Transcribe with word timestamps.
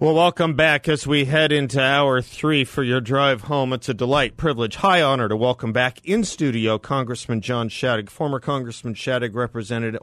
Well, 0.00 0.16
welcome 0.16 0.54
back 0.54 0.88
as 0.88 1.06
we 1.06 1.26
head 1.26 1.52
into 1.52 1.80
hour 1.80 2.20
three 2.20 2.64
for 2.64 2.82
your 2.82 3.00
drive 3.00 3.42
home. 3.42 3.72
It's 3.72 3.88
a 3.88 3.94
delight, 3.94 4.36
privilege, 4.36 4.74
high 4.74 5.00
honor 5.00 5.28
to 5.28 5.36
welcome 5.36 5.72
back 5.72 6.04
in 6.04 6.24
studio 6.24 6.78
Congressman 6.78 7.40
John 7.40 7.68
Shadegg. 7.68 8.10
Former 8.10 8.40
Congressman 8.40 8.94
Shadegg 8.94 9.36
represented 9.36 9.96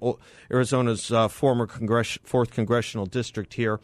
Arizona's 0.49 1.12
uh, 1.12 1.27
former 1.27 1.68
congress- 1.68 2.18
fourth 2.23 2.52
congressional 2.52 3.05
district 3.05 3.55
here 3.55 3.82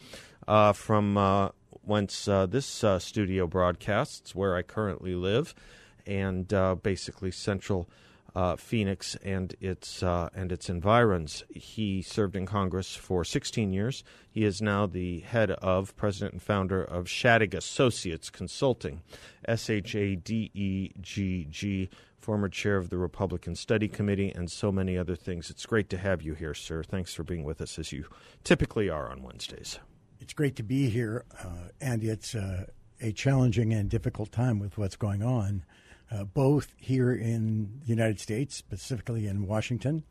uh, 0.48 0.72
from 0.72 1.18
uh, 1.18 1.50
whence 1.82 2.26
uh, 2.26 2.46
this 2.46 2.82
uh, 2.82 2.98
studio 2.98 3.46
broadcasts, 3.46 4.34
where 4.34 4.56
I 4.56 4.62
currently 4.62 5.14
live, 5.14 5.54
and 6.06 6.50
uh, 6.54 6.76
basically 6.76 7.32
central 7.32 7.86
uh, 8.34 8.56
Phoenix 8.56 9.16
and 9.22 9.54
its 9.60 10.02
uh, 10.02 10.28
and 10.34 10.52
its 10.52 10.68
environs. 10.68 11.44
He 11.50 12.02
served 12.02 12.36
in 12.36 12.46
Congress 12.46 12.94
for 12.94 13.24
16 13.24 13.72
years. 13.72 14.04
He 14.30 14.44
is 14.44 14.60
now 14.60 14.86
the 14.86 15.20
head 15.20 15.50
of, 15.50 15.96
president 15.96 16.34
and 16.34 16.42
founder 16.42 16.82
of 16.82 17.06
Shadegg 17.06 17.54
Associates 17.54 18.30
Consulting, 18.30 19.02
S 19.46 19.70
H 19.70 19.94
A 19.94 20.16
D 20.16 20.50
E 20.54 20.90
G 21.00 21.46
G. 21.50 21.88
Former 22.20 22.48
chair 22.48 22.76
of 22.76 22.90
the 22.90 22.98
Republican 22.98 23.54
Study 23.54 23.88
Committee, 23.88 24.30
and 24.34 24.50
so 24.50 24.70
many 24.70 24.98
other 24.98 25.16
things. 25.16 25.48
It's 25.48 25.64
great 25.64 25.88
to 25.88 25.96
have 25.96 26.20
you 26.20 26.34
here, 26.34 26.52
sir. 26.52 26.82
Thanks 26.82 27.14
for 27.14 27.22
being 27.22 27.42
with 27.42 27.62
us 27.62 27.78
as 27.78 27.90
you 27.90 28.04
typically 28.44 28.90
are 28.90 29.10
on 29.10 29.22
Wednesdays. 29.22 29.78
It's 30.20 30.34
great 30.34 30.54
to 30.56 30.62
be 30.62 30.90
here, 30.90 31.24
uh, 31.42 31.68
and 31.80 32.04
it's 32.04 32.34
uh, 32.34 32.66
a 33.00 33.12
challenging 33.12 33.72
and 33.72 33.88
difficult 33.88 34.30
time 34.30 34.58
with 34.58 34.76
what's 34.76 34.96
going 34.96 35.22
on 35.22 35.64
uh, 36.10 36.24
both 36.24 36.72
here 36.76 37.12
in 37.12 37.80
the 37.82 37.88
United 37.88 38.20
States, 38.20 38.56
specifically 38.56 39.26
in 39.26 39.46
Washington, 39.46 40.04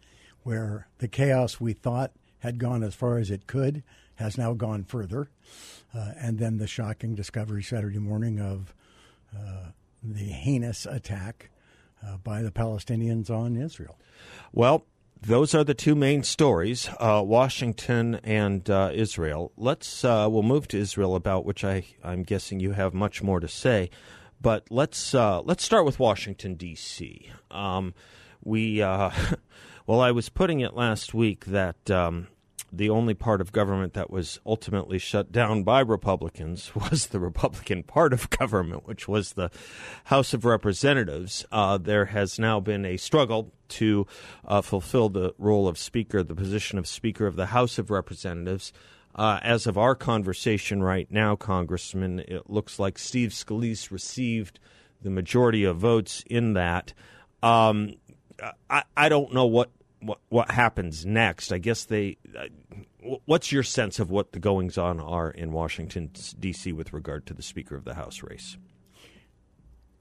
where 0.44 0.88
the 1.00 1.08
chaos 1.08 1.60
we 1.60 1.74
thought 1.74 2.12
had 2.40 2.60
gone 2.60 2.84
as 2.84 2.96
far 2.96 3.18
as 3.18 3.32
it 3.32 3.48
could 3.48 3.84
has 4.16 4.38
now 4.38 4.54
gone 4.54 4.84
further. 4.84 5.30
Uh, 5.94 6.12
and 6.20 6.40
then 6.40 6.58
the 6.58 6.68
shocking 6.68 7.16
discovery 7.16 7.64
Saturday 7.64 8.00
morning 8.00 8.40
of 8.40 8.74
uh, 9.36 9.72
the 10.04 10.26
heinous 10.26 10.86
attack 10.86 11.50
uh, 12.06 12.18
by 12.18 12.42
the 12.42 12.52
Palestinians 12.52 13.30
on 13.30 13.56
Israel. 13.56 13.98
Well, 14.54 14.86
those 15.22 15.56
are 15.56 15.64
the 15.64 15.74
two 15.74 15.96
main 15.96 16.24
stories, 16.24 16.90
uh, 17.00 17.24
Washington 17.26 18.16
and 18.24 18.70
uh, 18.70 18.92
Israel. 18.94 19.52
Let's 19.58 20.04
uh, 20.04 20.28
we'll 20.30 20.44
move 20.44 20.68
to 20.70 20.78
Israel, 20.78 21.16
about 21.16 21.44
which 21.44 21.64
I 21.64 21.86
I'm 22.04 22.24
guessing 22.24 22.60
you 22.60 22.74
have 22.74 22.94
much 22.94 23.24
more 23.24 23.40
to 23.40 23.48
say. 23.48 23.90
But 24.40 24.68
let's 24.70 25.14
uh, 25.14 25.42
let's 25.42 25.64
start 25.64 25.86
with 25.86 26.00
Washington 26.00 26.56
D.C. 26.56 27.32
Um, 27.50 27.94
we 28.44 28.82
uh, 28.82 29.12
well, 29.88 30.00
I 30.00 30.12
was 30.12 30.30
putting 30.30 30.60
it 30.60 30.76
last 30.76 31.14
week 31.14 31.46
that 31.46 31.90
um, 31.90 32.28
the 32.72 32.90
only 32.90 33.14
part 33.14 33.42
of 33.42 33.52
government 33.52 33.94
that 33.94 34.10
was 34.10 34.40
ultimately 34.46 35.00
shut 35.00 35.32
down 35.32 35.64
by 35.64 35.80
Republicans 35.80 36.76
was 36.92 37.08
the 37.08 37.20
Republican 37.20 37.84
part 37.84 38.14
of 38.14 38.30
government, 38.30 38.86
which 38.86 39.08
was 39.08 39.34
the 39.34 39.50
House 40.06 40.34
of 40.34 40.46
Representatives. 40.46 41.46
Uh, 41.52 41.78
there 41.78 42.06
has 42.06 42.38
now 42.38 42.60
been 42.60 42.86
a 42.86 42.98
struggle 42.98 43.54
to 43.70 44.06
uh, 44.46 44.62
fulfill 44.62 45.10
the 45.10 45.34
role 45.38 45.68
of 45.68 45.78
Speaker, 45.78 46.24
the 46.24 46.36
position 46.36 46.78
of 46.78 46.88
Speaker 46.88 47.28
of 47.28 47.36
the 47.36 47.48
House 47.48 47.78
of 47.78 47.90
Representatives. 47.90 48.72
Uh, 49.18 49.40
as 49.42 49.66
of 49.66 49.78
our 49.78 49.96
conversation 49.96 50.84
right 50.84 51.10
now, 51.10 51.36
Congressman, 51.36 52.20
it 52.20 52.50
looks 52.50 52.78
like 52.78 53.00
Steve 53.00 53.32
Scalise 53.32 53.90
received 53.90 54.60
the 55.02 55.10
majority 55.10 55.64
of 55.64 55.78
votes 55.78 56.24
in 56.28 56.54
that. 56.54 56.94
Um, 57.42 57.96
I, 58.70 58.84
I 58.96 59.10
don't 59.10 59.34
know 59.34 59.46
what, 59.46 59.72
what, 60.02 60.20
what 60.30 60.52
happens 60.52 61.06
next. 61.06 61.52
I 61.52 61.58
guess 61.58 61.86
they. 61.86 62.18
Uh, 62.38 62.48
what's 63.26 63.52
your 63.52 63.64
sense 63.64 64.00
of 64.00 64.12
what 64.12 64.34
the 64.34 64.40
goings 64.40 64.78
on 64.78 65.00
are 65.00 65.32
in 65.32 65.52
Washington 65.52 66.12
D.C. 66.40 66.72
with 66.74 66.94
regard 66.94 67.26
to 67.28 67.34
the 67.34 67.42
Speaker 67.42 67.76
of 67.76 67.86
the 67.86 67.96
House 67.96 68.22
race? 68.22 68.58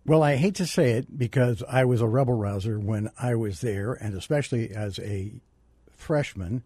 Well, 0.04 0.22
I 0.22 0.36
hate 0.36 0.54
to 0.56 0.66
say 0.66 0.92
it 0.92 1.18
because 1.18 1.64
I 1.68 1.84
was 1.84 2.00
a 2.00 2.06
rebel 2.06 2.34
rouser 2.34 2.78
when 2.78 3.10
I 3.18 3.34
was 3.34 3.60
there, 3.60 3.92
and 3.94 4.14
especially 4.14 4.70
as 4.70 4.98
a 4.98 5.32
freshman. 5.90 6.62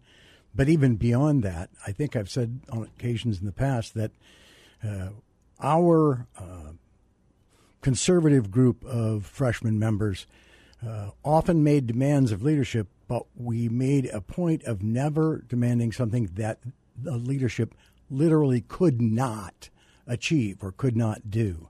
But 0.53 0.69
even 0.69 0.95
beyond 0.95 1.43
that, 1.43 1.69
I 1.85 1.91
think 1.91 2.15
I've 2.15 2.29
said 2.29 2.61
on 2.69 2.83
occasions 2.83 3.39
in 3.39 3.45
the 3.45 3.51
past 3.51 3.93
that 3.93 4.11
uh, 4.83 5.09
our 5.61 6.27
uh, 6.37 6.73
conservative 7.81 8.51
group 8.51 8.83
of 8.83 9.25
freshman 9.25 9.79
members 9.79 10.27
uh, 10.85 11.11
often 11.23 11.63
made 11.63 11.87
demands 11.87 12.31
of 12.31 12.41
leadership, 12.41 12.87
but 13.07 13.25
we 13.35 13.69
made 13.69 14.07
a 14.07 14.21
point 14.21 14.63
of 14.63 14.81
never 14.81 15.43
demanding 15.47 15.91
something 15.91 16.29
that 16.33 16.59
the 16.97 17.17
leadership 17.17 17.75
literally 18.09 18.61
could 18.61 19.01
not 19.01 19.69
achieve 20.07 20.63
or 20.63 20.71
could 20.71 20.97
not 20.97 21.29
do. 21.29 21.69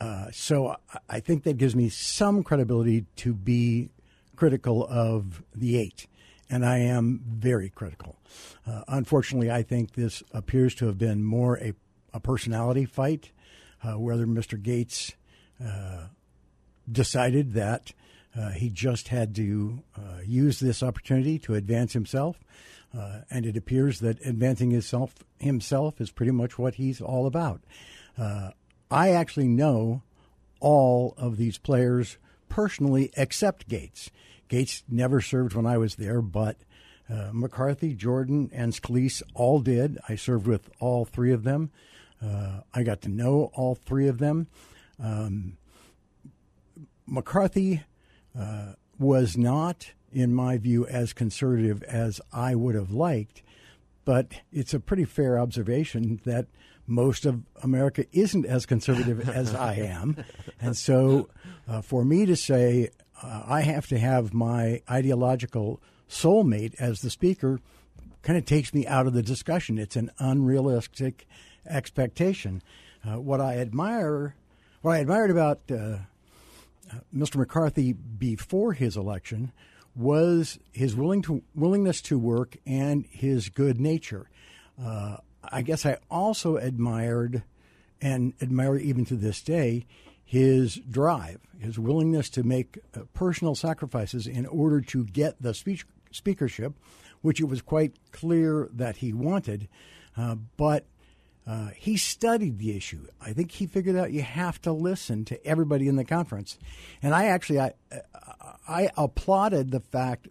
Uh, 0.00 0.30
so 0.32 0.76
I 1.08 1.20
think 1.20 1.42
that 1.44 1.58
gives 1.58 1.76
me 1.76 1.90
some 1.90 2.42
credibility 2.42 3.04
to 3.16 3.34
be 3.34 3.90
critical 4.34 4.86
of 4.88 5.42
the 5.54 5.76
eight 5.76 6.06
and 6.50 6.66
I 6.66 6.78
am 6.78 7.22
very 7.26 7.70
critical. 7.70 8.16
Uh, 8.66 8.82
unfortunately, 8.88 9.50
I 9.50 9.62
think 9.62 9.94
this 9.94 10.22
appears 10.32 10.74
to 10.76 10.86
have 10.86 10.98
been 10.98 11.22
more 11.24 11.56
a, 11.58 11.74
a 12.12 12.20
personality 12.20 12.84
fight, 12.84 13.30
uh, 13.82 13.92
whether 13.92 14.26
Mr. 14.26 14.60
Gaetz 14.60 15.14
uh, 15.64 16.08
decided 16.90 17.52
that 17.54 17.92
uh, 18.36 18.50
he 18.50 18.68
just 18.68 19.08
had 19.08 19.34
to 19.36 19.82
uh, 19.96 20.20
use 20.24 20.60
this 20.60 20.82
opportunity 20.82 21.38
to 21.38 21.54
advance 21.54 21.92
himself. 21.92 22.36
Uh, 22.96 23.20
and 23.30 23.46
it 23.46 23.56
appears 23.56 24.00
that 24.00 24.24
advancing 24.26 24.72
himself 24.72 25.14
himself 25.38 26.00
is 26.00 26.10
pretty 26.10 26.32
much 26.32 26.58
what 26.58 26.74
he's 26.74 27.00
all 27.00 27.26
about. 27.26 27.60
I 28.92 29.10
actually 29.10 29.46
know 29.46 30.02
all 30.58 31.14
of 31.16 31.36
these 31.36 31.56
players 31.56 32.18
personally, 32.50 33.10
except 33.16 33.68
Gaetz. 33.68 34.10
Gaetz 34.50 34.82
never 34.88 35.22
served 35.22 35.54
when 35.54 35.64
I 35.64 35.78
was 35.78 35.94
there, 35.94 36.20
but 36.20 36.58
uh, 37.08 37.30
McCarthy, 37.32 37.94
Jordan, 37.94 38.50
and 38.52 38.72
Scalise 38.72 39.22
all 39.34 39.60
did. 39.60 39.98
I 40.08 40.16
served 40.16 40.46
with 40.46 40.68
all 40.78 41.06
three 41.06 41.32
of 41.32 41.44
them. 41.44 41.70
Uh, 42.22 42.60
I 42.74 42.82
got 42.82 43.00
to 43.02 43.08
know 43.08 43.50
all 43.54 43.74
three 43.74 44.06
of 44.06 44.18
them. 44.18 44.48
Um, 45.02 45.56
McCarthy 47.06 47.82
uh, 48.38 48.74
was 48.98 49.36
not, 49.36 49.92
in 50.12 50.34
my 50.34 50.58
view, 50.58 50.86
as 50.86 51.12
conservative 51.12 51.82
as 51.84 52.20
I 52.32 52.54
would 52.54 52.74
have 52.74 52.90
liked, 52.90 53.42
but 54.04 54.40
it's 54.52 54.74
a 54.74 54.80
pretty 54.80 55.04
fair 55.04 55.38
observation 55.38 56.20
that 56.24 56.46
most 56.86 57.26
of 57.26 57.42
America 57.62 58.04
isn't 58.12 58.46
as 58.46 58.66
conservative 58.66 59.28
as 59.28 59.54
I 59.54 59.74
am. 59.74 60.16
And 60.60 60.76
so 60.76 61.28
uh, 61.68 61.82
for 61.82 62.04
me 62.04 62.26
to 62.26 62.36
say 62.36 62.90
uh, 63.22 63.42
I 63.46 63.60
have 63.62 63.86
to 63.88 63.98
have 63.98 64.32
my 64.32 64.82
ideological 64.90 65.80
soulmate 66.08 66.74
as 66.80 67.00
the 67.00 67.10
speaker 67.10 67.60
kind 68.22 68.38
of 68.38 68.44
takes 68.44 68.74
me 68.74 68.86
out 68.86 69.06
of 69.06 69.12
the 69.12 69.22
discussion. 69.22 69.78
It's 69.78 69.96
an 69.96 70.10
unrealistic 70.18 71.26
expectation. 71.66 72.62
Uh, 73.04 73.20
what 73.20 73.40
I 73.40 73.58
admire, 73.58 74.34
what 74.82 74.92
I 74.92 74.98
admired 74.98 75.30
about 75.30 75.60
uh, 75.70 75.74
uh 75.74 75.98
Mr. 77.14 77.36
McCarthy 77.36 77.92
before 77.92 78.72
his 78.72 78.96
election 78.96 79.52
was 79.94 80.58
his 80.72 80.94
willing 80.94 81.22
to, 81.22 81.42
willingness 81.54 82.00
to 82.02 82.18
work 82.18 82.56
and 82.66 83.06
his 83.10 83.48
good 83.48 83.80
nature. 83.80 84.28
Uh, 84.82 85.16
I 85.42 85.62
guess 85.62 85.86
I 85.86 85.98
also 86.10 86.56
admired, 86.56 87.42
and 88.00 88.34
admire 88.40 88.76
even 88.76 89.04
to 89.06 89.16
this 89.16 89.42
day, 89.42 89.86
his 90.24 90.76
drive, 90.76 91.40
his 91.58 91.78
willingness 91.78 92.30
to 92.30 92.42
make 92.42 92.78
uh, 92.94 93.00
personal 93.14 93.54
sacrifices 93.54 94.26
in 94.26 94.46
order 94.46 94.80
to 94.80 95.04
get 95.04 95.40
the 95.42 95.54
speech, 95.54 95.84
speakership, 96.12 96.74
which 97.20 97.40
it 97.40 97.46
was 97.46 97.62
quite 97.62 97.96
clear 98.12 98.68
that 98.72 98.98
he 98.98 99.12
wanted. 99.12 99.68
Uh, 100.16 100.36
but 100.56 100.86
uh, 101.46 101.70
he 101.74 101.96
studied 101.96 102.58
the 102.58 102.76
issue. 102.76 103.06
I 103.20 103.32
think 103.32 103.50
he 103.50 103.66
figured 103.66 103.96
out 103.96 104.12
you 104.12 104.22
have 104.22 104.60
to 104.62 104.72
listen 104.72 105.24
to 105.26 105.46
everybody 105.46 105.88
in 105.88 105.96
the 105.96 106.04
conference. 106.04 106.58
And 107.02 107.14
I 107.14 107.26
actually 107.26 107.60
I 107.60 107.72
uh, 107.90 107.98
I 108.68 108.90
applauded 108.96 109.72
the 109.72 109.80
fact 109.80 110.28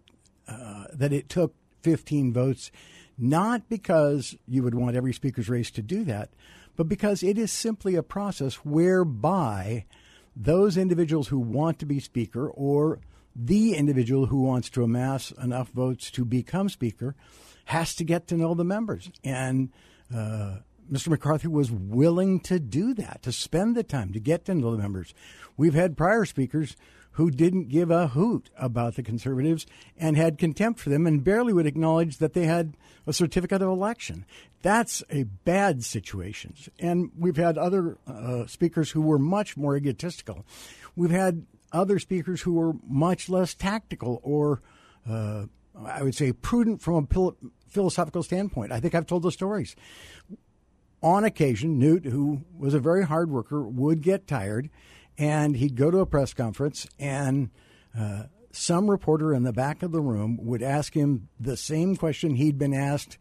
uh, 0.48 0.86
that 0.94 1.12
it 1.12 1.28
took 1.28 1.54
15 1.82 2.32
votes 2.32 2.72
not 3.20 3.70
because 3.70 4.36
you 4.48 4.64
would 4.64 4.76
want 4.76 4.96
every 4.96 5.14
speaker's 5.14 5.50
race 5.50 5.70
to 5.72 5.82
do 5.82 6.04
that, 6.06 6.30
but 6.76 6.88
because 6.88 7.22
it 7.22 7.38
is 7.38 7.52
simply 7.52 7.96
a 7.96 8.04
process 8.04 8.56
whereby 8.56 9.86
those 10.36 10.78
individuals 10.78 11.28
who 11.28 11.40
want 11.40 11.80
to 11.80 11.86
be 11.86 12.00
speaker 12.00 12.50
or 12.50 13.00
the 13.36 13.76
individual 13.76 14.28
who 14.28 14.42
wants 14.42 14.70
to 14.70 14.84
amass 14.84 15.32
enough 15.32 15.70
votes 15.70 16.10
to 16.12 16.26
become 16.26 16.70
speaker 16.70 17.16
has 17.66 17.94
to 17.96 18.04
get 18.04 18.28
to 18.28 18.38
know 18.38 18.54
the 18.54 18.64
members. 18.64 19.12
And 19.24 19.70
uh, 20.14 20.58
Mr. 20.92 21.10
McCarthy 21.10 21.48
was 21.48 21.72
willing 21.72 22.40
to 22.42 22.60
do 22.60 22.94
that, 22.96 23.22
to 23.24 23.32
spend 23.32 23.76
the 23.76 23.84
time 23.84 24.12
to 24.14 24.20
get 24.20 24.46
to 24.46 24.56
know 24.56 24.72
the 24.72 24.82
members. 24.82 25.14
We've 25.56 25.76
had 25.76 25.98
prior 25.98 26.26
speakers 26.26 26.76
who 27.20 27.30
didn't 27.30 27.68
give 27.68 27.92
a 27.92 28.08
hoot 28.08 28.50
about 28.58 28.96
the 28.96 29.04
conservatives 29.04 29.68
and 29.98 30.16
had 30.16 30.38
contempt 30.38 30.80
for 30.80 30.90
them 30.90 31.06
and 31.06 31.22
barely 31.22 31.52
would 31.52 31.66
acknowledge 31.66 32.18
that 32.20 32.32
they 32.32 32.46
had 32.46 32.78
a 33.06 33.12
certificate 33.12 33.62
of 33.62 33.68
election. 33.68 34.26
That's 34.62 35.04
a 35.10 35.24
bad 35.24 35.84
situation. 35.84 36.54
And 36.80 37.12
we've 37.20 37.36
had 37.36 37.58
other 37.58 37.98
uh, 38.08 38.46
speakers 38.48 38.92
who 38.92 39.02
were 39.02 39.20
much 39.20 39.58
more 39.58 39.76
egotistical. 39.76 40.46
We've 40.96 41.12
had 41.12 41.46
other 41.74 42.00
speakers 42.00 42.44
who 42.44 42.54
were 42.54 42.76
much 42.88 43.28
less 43.28 43.54
tactical 43.54 44.22
or, 44.24 44.62
uh, 45.06 45.48
I 45.78 46.04
would 46.04 46.16
say, 46.16 46.32
prudent 46.32 46.82
from 46.82 47.06
a 47.06 47.32
philosophical 47.68 48.24
standpoint. 48.24 48.72
I 48.72 48.80
think 48.80 48.96
I've 48.96 49.08
told 49.08 49.24
the 49.24 49.32
stories. 49.34 49.76
On 51.04 51.26
occasion, 51.26 51.80
Newt, 51.80 52.06
who 52.06 52.46
was 52.58 52.74
a 52.74 52.80
very 52.80 53.06
hard 53.06 53.30
worker, 53.30 53.62
would 53.62 54.04
get 54.04 54.26
tired 54.26 54.70
and 55.20 55.58
he'd 55.58 55.76
go 55.76 55.92
to 55.92 56.00
a 56.00 56.06
press 56.06 56.34
conference 56.34 56.88
and 56.98 57.52
uh, 57.98 58.24
some 58.52 58.90
reporter 58.90 59.34
in 59.34 59.44
the 59.44 59.54
back 59.54 59.84
of 59.84 59.92
the 59.92 60.02
room 60.02 60.40
would 60.42 60.64
ask 60.64 60.94
him 60.96 61.28
the 61.40 61.58
same 61.58 61.96
question 61.96 62.36
he'd 62.36 62.58
been 62.58 62.74
asked 62.74 63.18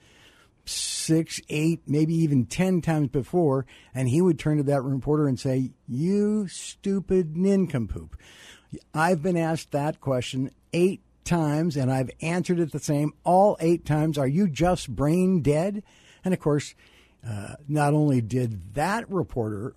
six, 0.65 1.41
eight, 1.49 1.83
maybe 1.87 2.15
even 2.15 2.47
ten 2.47 2.81
times 2.81 3.09
before, 3.09 3.67
and 3.95 4.09
he 4.09 4.23
would 4.23 4.39
turn 4.39 4.59
to 4.59 4.63
that 4.63 4.83
reporter 4.83 5.27
and 5.27 5.41
say, 5.41 5.73
You 5.87 6.47
stupid 6.49 7.37
nincompoop. 7.37 8.17
I've 8.95 9.23
been 9.23 9.37
asked 9.37 9.73
that 9.73 10.01
question 10.01 10.51
eight 10.73 11.03
times, 11.25 11.77
and 11.77 11.91
I've 11.91 12.11
answered 12.21 12.61
it 12.61 12.73
the 12.73 12.79
same 12.79 13.13
all 13.25 13.57
eight 13.61 13.85
times. 13.85 14.19
Are 14.19 14.29
you 14.29 14.49
just 14.49 14.95
brain 14.95 15.41
dead? 15.41 15.83
And 16.25 16.35
of 16.35 16.41
course, 16.41 16.75
uh, 17.27 17.55
not 17.67 17.95
only 17.95 18.21
did 18.21 18.75
that 18.75 19.11
reporter 19.11 19.75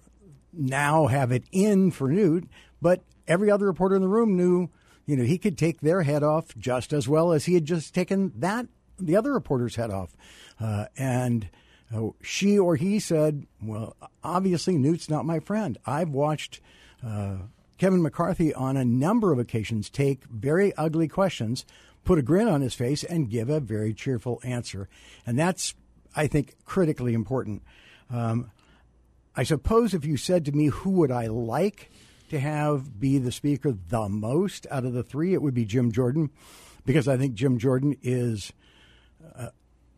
now 0.54 1.08
have 1.08 1.32
it 1.32 1.44
in 1.52 1.92
for 1.92 2.10
Newt, 2.10 2.48
but 2.82 3.04
every 3.28 3.50
other 3.50 3.66
reporter 3.66 3.96
in 3.96 4.02
the 4.02 4.08
room 4.08 4.36
knew, 4.36 4.70
you 5.06 5.16
know, 5.16 5.24
he 5.24 5.38
could 5.38 5.58
take 5.58 5.82
their 5.82 6.04
head 6.04 6.24
off 6.24 6.56
just 6.58 6.94
as 6.94 7.08
well 7.08 7.32
as 7.32 7.46
he 7.46 7.54
had 7.54 7.66
just 7.66 7.94
taken 7.94 8.32
that 8.38 8.68
the 9.00 9.16
other 9.16 9.34
reporter's 9.34 9.76
head 9.76 9.90
off. 9.92 10.16
Uh, 10.60 10.86
and 10.98 11.50
uh, 11.94 12.10
she 12.22 12.58
or 12.58 12.76
he 12.76 13.00
said, 13.00 13.46
"Well, 13.62 13.96
obviously 14.24 14.78
Newt's 14.78 15.10
not 15.10 15.26
my 15.26 15.40
friend. 15.40 15.78
I've 15.86 16.10
watched." 16.10 16.62
Uh, 17.06 17.38
Kevin 17.78 18.04
McCarthy, 18.04 18.54
on 18.54 18.78
a 18.78 18.86
number 18.86 19.34
of 19.34 19.40
occasions, 19.40 19.90
take 19.90 20.26
very 20.26 20.72
ugly 20.76 21.08
questions, 21.08 21.66
put 22.06 22.20
a 22.20 22.22
grin 22.22 22.48
on 22.48 22.62
his 22.62 22.76
face, 22.76 23.04
and 23.04 23.28
give 23.28 23.50
a 23.50 23.60
very 23.60 23.92
cheerful 23.92 24.40
answer. 24.44 24.88
And 25.26 25.40
that's, 25.40 25.74
I 26.16 26.28
think, 26.28 26.54
critically 26.64 27.16
important. 27.16 27.64
Um, 28.12 28.52
I 29.36 29.44
suppose 29.44 29.94
if 29.94 30.06
you 30.06 30.18
said 30.18 30.46
to 30.46 30.52
me, 30.52 30.68
who 30.68 30.90
would 30.92 31.12
I 31.12 31.28
like 31.28 31.90
to 32.30 32.40
have 32.40 33.00
be 33.00 33.18
the 33.18 33.32
speaker 33.32 33.74
the 33.90 34.10
most 34.10 34.68
out 34.70 34.86
of 34.86 34.94
the 34.94 35.04
three, 35.04 35.34
it 35.34 35.42
would 35.42 35.54
be 35.54 35.66
Jim 35.66 35.92
Jordan, 35.92 36.30
because 36.86 37.08
I 37.08 37.18
think 37.18 37.34
Jim 37.34 37.58
Jordan 37.58 37.98
is 38.02 38.54
uh, 39.36 39.50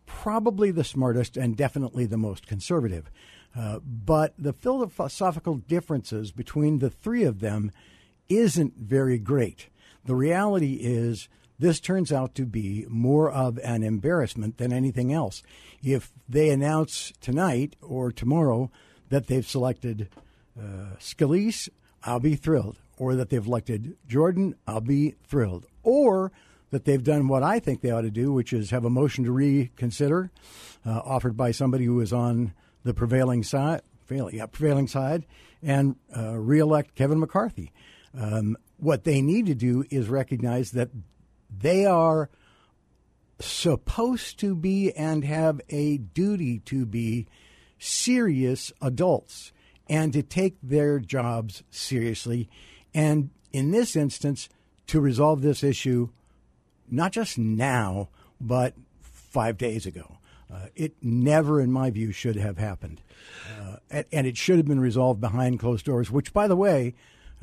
probably 0.06 0.72
the 0.72 0.84
smartest 0.84 1.38
and 1.38 1.56
definitely 1.56 2.06
the 2.06 2.18
most 2.18 2.48
conservative. 2.48 3.10
Uh, 3.56 3.80
but 3.80 4.34
the 4.38 4.54
philosophical 4.54 5.56
differences 5.56 6.32
between 6.32 6.80
the 6.80 6.90
three 6.90 7.24
of 7.24 7.40
them 7.40 7.72
isn't 8.30 8.74
very 8.78 9.20
great. 9.20 9.70
The 10.06 10.16
reality 10.16 10.80
is, 10.82 11.30
this 11.60 11.80
turns 11.80 12.12
out 12.12 12.34
to 12.36 12.46
be 12.46 12.86
more 12.90 13.32
of 13.32 13.60
an 13.60 13.84
embarrassment 13.84 14.58
than 14.58 14.74
anything 14.74 15.14
else. 15.14 15.44
If 15.84 16.12
they 16.28 16.50
announce 16.50 17.14
tonight 17.22 17.76
or 17.82 18.12
tomorrow 18.12 18.72
that 19.14 19.28
they've 19.28 19.48
selected 19.48 20.10
uh, 20.60 20.96
Scalise, 21.00 21.70
I'll 22.04 22.20
be 22.20 22.36
thrilled. 22.36 22.80
Or 22.98 23.14
that 23.16 23.30
they've 23.30 23.46
elected 23.46 23.96
Jordan, 24.08 24.56
I'll 24.66 24.82
be 24.82 25.14
thrilled. 25.28 25.68
Or 25.84 26.32
that 26.72 26.86
they've 26.86 27.04
done 27.04 27.28
what 27.28 27.44
I 27.44 27.60
think 27.60 27.82
they 27.82 27.92
ought 27.92 28.02
to 28.02 28.10
do, 28.10 28.34
which 28.34 28.54
is 28.54 28.72
have 28.72 28.86
a 28.86 28.90
motion 28.90 29.24
to 29.26 29.32
reconsider 29.32 30.32
uh, 30.84 31.02
offered 31.06 31.38
by 31.38 31.52
somebody 31.52 31.86
who 31.86 32.00
is 32.00 32.12
on 32.12 32.54
the 32.84 32.94
prevailing 32.96 33.44
side, 33.44 33.82
prevailing, 34.08 34.36
yeah, 34.36 34.48
prevailing 34.48 34.88
side, 34.88 35.28
and 35.62 35.96
uh, 36.18 36.34
reelect 36.36 36.96
Kevin 36.96 37.20
McCarthy. 37.20 37.72
Um, 38.20 38.58
what 38.78 39.04
they 39.04 39.22
need 39.22 39.46
to 39.46 39.56
do 39.56 39.86
is 39.92 40.10
recognize 40.10 40.72
that 40.72 40.90
they 41.56 41.86
are 41.86 42.32
supposed 43.40 44.40
to 44.40 44.56
be 44.56 44.92
and 44.92 45.24
have 45.24 45.62
a 45.70 45.98
duty 45.98 46.60
to 46.60 46.88
be 46.88 47.28
serious 47.84 48.72
adults 48.82 49.52
and 49.90 50.14
to 50.14 50.24
take 50.24 50.56
their 50.64 51.00
jobs 51.00 51.64
seriously. 51.70 52.50
And 52.94 53.30
in 53.52 53.72
this 53.72 53.96
instance, 53.96 54.48
to 54.88 55.02
resolve 55.02 55.42
this 55.42 55.64
issue, 55.64 56.10
not 56.90 57.12
just 57.12 57.38
now, 57.38 58.10
but 58.40 58.74
five 59.02 59.58
days 59.58 59.86
ago. 59.86 60.18
Uh, 60.52 60.68
it 60.76 60.94
never, 61.02 61.60
in 61.60 61.72
my 61.72 61.90
view, 61.90 62.12
should 62.12 62.36
have 62.36 62.58
happened. 62.58 63.02
Uh, 63.60 63.78
and, 63.90 64.06
and, 64.12 64.28
it 64.28 64.38
should 64.38 64.58
have 64.58 64.68
been 64.68 64.80
resolved 64.80 65.20
behind 65.20 65.60
closed 65.60 65.86
doors, 65.86 66.12
which, 66.12 66.32
by 66.32 66.48
the 66.48 66.56
way, 66.56 66.94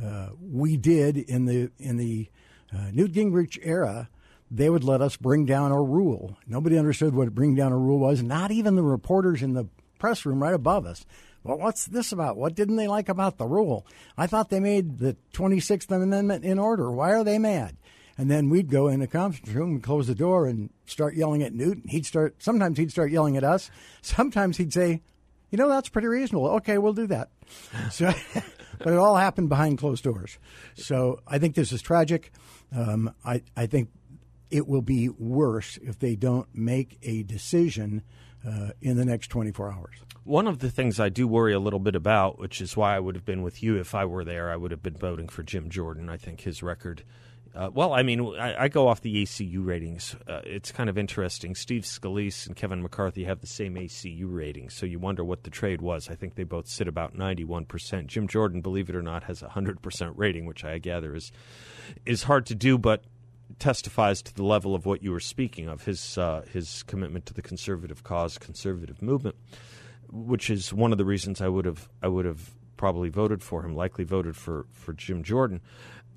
uh, 0.02 0.28
we 0.40 0.76
did 0.76 1.16
in 1.16 1.46
the, 1.46 1.70
in 1.78 1.96
the 1.96 2.28
uh, 2.72 2.90
Newt 2.93 3.12
Gingrich 3.12 3.58
era. 3.62 4.08
They 4.48 4.70
would 4.70 4.84
let 4.84 5.00
us 5.00 5.16
bring 5.16 5.44
down 5.44 5.72
a 5.72 5.82
rule. 5.82 6.36
Nobody 6.46 6.78
understood 6.78 7.14
what 7.14 7.34
bring 7.34 7.54
down 7.54 7.72
a 7.72 7.78
rule 7.78 7.98
was, 7.98 8.22
not 8.22 8.50
even 8.50 8.76
the 8.76 8.82
reporters 8.82 9.43
in 9.43 9.54
the 9.54 9.66
press 10.00 10.26
room 10.26 10.43
right 10.43 10.55
above 10.55 10.87
us. 10.87 11.06
Well, 11.44 11.58
what's 11.58 11.87
this 11.87 12.12
about? 12.12 12.37
What 12.37 12.55
didn't 12.55 12.76
they 12.76 12.88
like 12.88 13.08
about 13.08 13.38
the 13.38 13.47
rule? 13.47 13.87
I 14.19 14.26
thought 14.26 14.50
they 14.50 14.61
made 14.61 14.99
the 14.99 15.17
26th 15.32 15.91
Amendment 15.91 16.44
in 16.44 16.58
order. 16.58 16.91
Why 16.91 17.12
are 17.12 17.25
they 17.25 17.38
mad? 17.38 17.76
And 18.19 18.31
then 18.31 18.50
we'd 18.50 18.70
go 18.70 18.88
in 18.88 19.00
the 19.00 19.06
conference 19.06 19.55
room 19.55 19.70
and 19.70 19.82
close 19.82 20.06
the 20.06 20.14
door 20.14 20.47
and 20.47 20.69
start 20.85 21.14
yelling 21.14 21.43
at 21.43 21.55
Newt. 21.55 21.82
He'd 21.88 22.05
start, 22.05 22.43
sometimes 22.43 22.76
he'd 22.76 22.91
start 22.91 23.11
yelling 23.11 23.37
at 23.38 23.44
us. 23.44 23.70
Sometimes 24.02 24.58
he'd 24.58 24.75
say, 24.75 25.00
you 25.50 25.56
know, 25.56 25.69
that's 25.69 25.88
pretty 25.88 26.08
reasonable. 26.08 26.49
Okay, 26.56 26.76
we'll 26.76 26.93
do 26.93 27.06
that. 27.06 27.31
So, 27.91 28.13
but 28.79 28.93
it 28.93 28.98
all 28.98 29.17
happened 29.17 29.48
behind 29.48 29.79
closed 29.79 30.05
doors. 30.05 30.39
So 30.74 31.20
I 31.27 31.39
think 31.39 31.55
this 31.55 31.72
is 31.72 31.82
tragic. 31.82 32.31
Um, 32.77 33.13
I, 33.24 33.43
I 33.56 33.67
think 33.67 33.89
it 34.51 34.69
will 34.69 34.82
be 34.82 35.08
worse 35.08 35.79
if 35.82 35.98
they 35.98 36.15
don't 36.15 36.46
make 36.55 36.98
a 37.03 37.22
decision 37.22 38.03
uh, 38.47 38.70
in 38.81 38.97
the 38.97 39.05
next 39.05 39.29
24 39.29 39.73
hours. 39.73 39.97
One 40.25 40.47
of 40.47 40.59
the 40.59 40.70
things 40.70 41.01
I 41.01 41.09
do 41.09 41.27
worry 41.27 41.53
a 41.53 41.59
little 41.59 41.79
bit 41.79 41.94
about, 41.94 42.39
which 42.39 42.61
is 42.61 42.77
why 42.77 42.94
I 42.94 43.01
would 43.01 43.15
have 43.15 43.25
been 43.25 43.43
with 43.43 43.63
you 43.63 43.77
if 43.77 43.94
I 43.94 44.05
were 44.05 44.25
there, 44.25 44.51
I 44.51 44.56
would 44.56 44.70
have 44.70 44.82
been 44.82 44.97
voting 44.97 45.29
for 45.29 45.43
Jim 45.43 45.70
Jordan. 45.70 46.09
I 46.09 46.17
think 46.17 46.43
his 46.43 46.63
record. 46.63 47.05
Uh, 47.55 47.69
well, 47.73 47.93
I 47.93 48.05
mean, 48.05 48.20
I, 48.39 48.65
I, 48.65 48.69
go 48.69 48.87
off 48.87 49.01
the 49.01 49.25
ACU 49.25 49.67
ratings. 49.67 50.15
Uh, 50.29 50.41
it's 50.44 50.70
kind 50.70 50.89
of 50.89 50.97
interesting. 50.97 51.56
Steve 51.56 51.82
Scalise 51.82 52.47
and 52.47 52.55
Kevin 52.55 52.81
McCarthy 52.81 53.25
have 53.25 53.41
the 53.41 53.49
same 53.49 53.75
ACU 53.75 54.32
rating, 54.32 54.70
so 54.70 54.87
you 54.87 55.01
wonder 55.01 55.25
what 55.25 55.43
the 55.43 55.51
trade 55.51 55.82
was. 55.82 56.09
I 56.09 56.15
think 56.15 56.37
they 56.37 56.44
both 56.44 56.69
sit 56.69 56.87
about 56.87 57.17
91%. 57.17 58.06
Jim 58.06 58.29
Jordan, 58.29 58.61
believe 58.61 58.89
it 58.89 58.94
or 58.94 59.03
not, 59.03 59.25
has 59.25 59.43
a 59.43 59.49
100% 59.49 60.13
rating, 60.15 60.47
which 60.47 60.65
I 60.65 60.79
gather 60.79 61.17
is 61.17 61.32
is 62.06 62.23
hard 62.23 62.47
to 62.47 62.55
do, 62.55 62.79
but 62.79 63.03
testifies 63.58 64.22
to 64.22 64.34
the 64.34 64.44
level 64.44 64.74
of 64.74 64.86
what 64.86 65.02
you 65.02 65.10
were 65.10 65.20
speaking 65.20 65.69
of 65.69 65.84
his 65.84 66.16
uh, 66.19 66.42
his 66.52 66.82
commitment 66.84 67.26
to 67.26 67.34
the 67.34 67.42
conservative 67.42 68.04
cause, 68.04 68.38
conservative 68.38 69.02
movement, 69.02 69.36
which 70.10 70.50
is 70.50 70.72
one 70.72 70.92
of 70.92 70.98
the 70.98 71.04
reasons 71.04 71.40
I 71.40 71.48
would 71.48 71.64
have 71.64 71.88
I 72.02 72.08
would 72.08 72.24
have 72.24 72.50
probably 72.76 73.08
voted 73.08 73.42
for 73.42 73.64
him, 73.64 73.74
likely 73.74 74.04
voted 74.04 74.36
for 74.36 74.66
for 74.72 74.92
Jim 74.92 75.22
Jordan. 75.22 75.60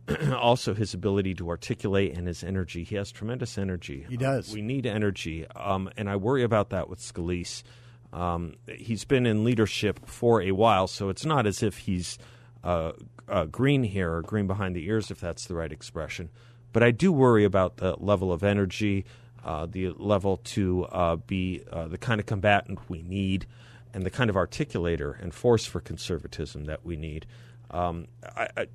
also, 0.35 0.73
his 0.73 0.93
ability 0.93 1.33
to 1.35 1.49
articulate 1.49 2.17
and 2.17 2.27
his 2.27 2.43
energy. 2.43 2.83
He 2.83 2.95
has 2.95 3.11
tremendous 3.11 3.57
energy. 3.57 4.05
He 4.09 4.17
does. 4.17 4.51
Uh, 4.51 4.55
we 4.55 4.61
need 4.61 4.85
energy, 4.85 5.47
um, 5.55 5.89
and 5.95 6.09
I 6.09 6.17
worry 6.17 6.43
about 6.43 6.71
that 6.71 6.89
with 6.89 6.99
Scalise. 6.99 7.63
Um, 8.11 8.55
he's 8.67 9.05
been 9.05 9.25
in 9.25 9.43
leadership 9.43 10.05
for 10.05 10.41
a 10.41 10.51
while, 10.51 10.87
so 10.87 11.09
it's 11.09 11.25
not 11.25 11.47
as 11.47 11.63
if 11.63 11.79
he's 11.79 12.17
uh, 12.63 12.91
uh, 13.27 13.45
green 13.45 13.83
here 13.83 14.13
or 14.13 14.21
green 14.21 14.45
behind 14.45 14.75
the 14.75 14.85
ears, 14.85 15.09
if 15.09 15.19
that's 15.19 15.47
the 15.47 15.55
right 15.55 15.71
expression. 15.71 16.29
But 16.73 16.83
I 16.83 16.91
do 16.91 17.11
worry 17.13 17.45
about 17.45 17.77
the 17.77 17.95
level 17.99 18.31
of 18.33 18.43
energy, 18.43 19.05
uh, 19.45 19.65
the 19.67 19.89
level 19.91 20.37
to 20.37 20.85
uh, 20.85 21.15
be 21.15 21.61
uh, 21.71 21.87
the 21.87 21.97
kind 21.97 22.19
of 22.19 22.25
combatant 22.25 22.79
we 22.89 23.01
need, 23.03 23.45
and 23.93 24.03
the 24.03 24.09
kind 24.09 24.29
of 24.29 24.35
articulator 24.35 25.21
and 25.21 25.33
force 25.33 25.65
for 25.65 25.79
conservatism 25.79 26.65
that 26.65 26.83
we 26.85 26.97
need. 26.97 27.25
Um, 27.71 28.07
I, 28.35 28.47
I, 28.57 28.67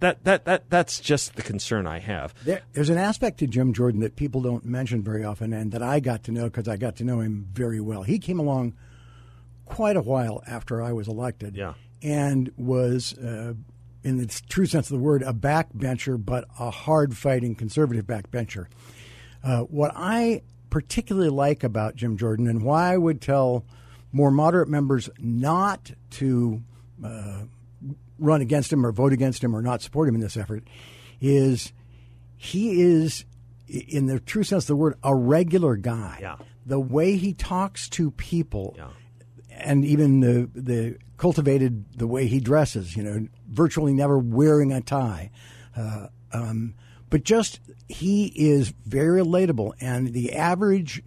that 0.00 0.24
that 0.24 0.44
that 0.44 0.68
that's 0.70 0.98
just 1.00 1.36
the 1.36 1.42
concern 1.42 1.86
I 1.86 2.00
have. 2.00 2.34
There, 2.44 2.62
there's 2.72 2.90
an 2.90 2.98
aspect 2.98 3.38
to 3.38 3.46
Jim 3.46 3.72
Jordan 3.72 4.00
that 4.00 4.16
people 4.16 4.40
don't 4.42 4.64
mention 4.64 5.02
very 5.02 5.24
often, 5.24 5.52
and 5.52 5.70
that 5.72 5.82
I 5.82 6.00
got 6.00 6.24
to 6.24 6.32
know 6.32 6.44
because 6.44 6.66
I 6.68 6.76
got 6.76 6.96
to 6.96 7.04
know 7.04 7.20
him 7.20 7.46
very 7.52 7.80
well. 7.80 8.02
He 8.02 8.18
came 8.18 8.40
along 8.40 8.74
quite 9.64 9.96
a 9.96 10.02
while 10.02 10.42
after 10.46 10.82
I 10.82 10.92
was 10.92 11.06
elected, 11.08 11.56
Yeah. 11.56 11.74
and 12.02 12.50
was, 12.56 13.16
uh, 13.18 13.54
in 14.06 14.18
the 14.18 14.26
true 14.48 14.66
sense 14.66 14.86
of 14.90 14.96
the 14.96 15.02
word, 15.02 15.22
a 15.22 15.32
backbencher, 15.32 16.22
but 16.24 16.44
a 16.60 16.70
hard-fighting 16.70 17.56
conservative 17.56 18.06
backbencher. 18.06 18.66
Uh, 19.42 19.60
what 19.62 19.90
I 19.96 20.42
particularly 20.70 21.28
like 21.30 21.64
about 21.64 21.96
Jim 21.96 22.16
Jordan, 22.16 22.46
and 22.46 22.62
why 22.62 22.92
I 22.92 22.96
would 22.96 23.20
tell 23.20 23.64
more 24.12 24.30
moderate 24.30 24.68
members 24.68 25.10
not 25.18 25.90
to 26.12 26.62
uh, 27.04 27.42
run 28.18 28.40
against 28.40 28.72
him 28.72 28.86
or 28.86 28.92
vote 28.92 29.12
against 29.12 29.42
him 29.42 29.54
or 29.54 29.62
not 29.62 29.82
support 29.82 30.08
him 30.08 30.14
in 30.14 30.20
this 30.20 30.36
effort, 30.36 30.64
is 31.20 31.72
he 32.36 32.80
is, 32.82 33.24
in 33.66 34.06
the 34.06 34.20
true 34.20 34.42
sense 34.44 34.64
of 34.64 34.68
the 34.68 34.76
word, 34.76 34.94
a 35.02 35.14
regular 35.14 35.76
guy. 35.76 36.18
Yeah. 36.20 36.36
The 36.64 36.80
way 36.80 37.16
he 37.16 37.32
talks 37.32 37.88
to 37.90 38.10
people 38.12 38.74
Yeah. 38.76 38.88
and 39.50 39.84
even 39.84 40.20
the 40.20 40.48
the 40.54 40.96
cultivated 41.16 41.84
the 41.96 42.06
way 42.06 42.26
he 42.26 42.40
dresses. 42.40 42.96
You 42.96 43.02
know, 43.04 43.28
virtually 43.48 43.92
never 43.92 44.18
wearing 44.18 44.72
a 44.72 44.80
tie. 44.80 45.30
Uh, 45.76 46.08
um, 46.32 46.74
but 47.10 47.24
just 47.24 47.60
he 47.88 48.26
is 48.34 48.72
very 48.84 49.20
relatable, 49.22 49.72
and 49.80 50.12
the 50.12 50.32
average 50.32 51.02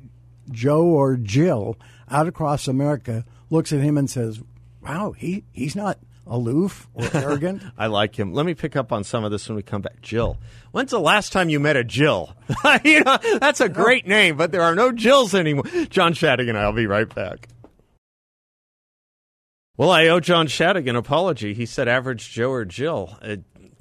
Joe 0.49 0.83
or 0.83 1.17
Jill 1.17 1.77
out 2.09 2.27
across 2.27 2.67
America 2.67 3.25
looks 3.49 3.73
at 3.73 3.81
him 3.81 3.97
and 3.97 4.09
says, 4.09 4.41
"Wow, 4.81 5.11
he 5.11 5.43
he's 5.51 5.75
not 5.75 5.99
aloof 6.25 6.87
or 6.93 7.07
arrogant." 7.13 7.63
I 7.77 7.87
like 7.87 8.17
him. 8.17 8.33
Let 8.33 8.45
me 8.45 8.53
pick 8.53 8.75
up 8.75 8.91
on 8.91 9.03
some 9.03 9.23
of 9.23 9.31
this 9.31 9.47
when 9.49 9.55
we 9.55 9.63
come 9.63 9.81
back. 9.81 10.01
Jill. 10.01 10.37
When's 10.71 10.91
the 10.91 10.99
last 10.99 11.33
time 11.33 11.49
you 11.49 11.59
met 11.59 11.75
a 11.75 11.83
Jill? 11.83 12.35
you 12.83 13.03
know, 13.03 13.17
that's 13.39 13.59
a 13.59 13.69
great 13.69 14.07
name, 14.07 14.37
but 14.37 14.51
there 14.51 14.61
are 14.61 14.75
no 14.75 14.91
Jills 14.91 15.33
anymore. 15.33 15.65
John 15.89 16.13
Shadigan, 16.13 16.55
I'll 16.55 16.71
be 16.71 16.87
right 16.87 17.13
back. 17.13 17.49
Well, 19.79 19.91
I 19.91 20.07
owe 20.09 20.19
John 20.19 20.47
Shadegg 20.47 20.89
an 20.89 20.97
apology. 20.97 21.53
He 21.53 21.65
said 21.65 21.87
average 21.87 22.31
Joe 22.31 22.51
or 22.51 22.65
Jill. 22.65 23.17
Uh, 23.21 23.37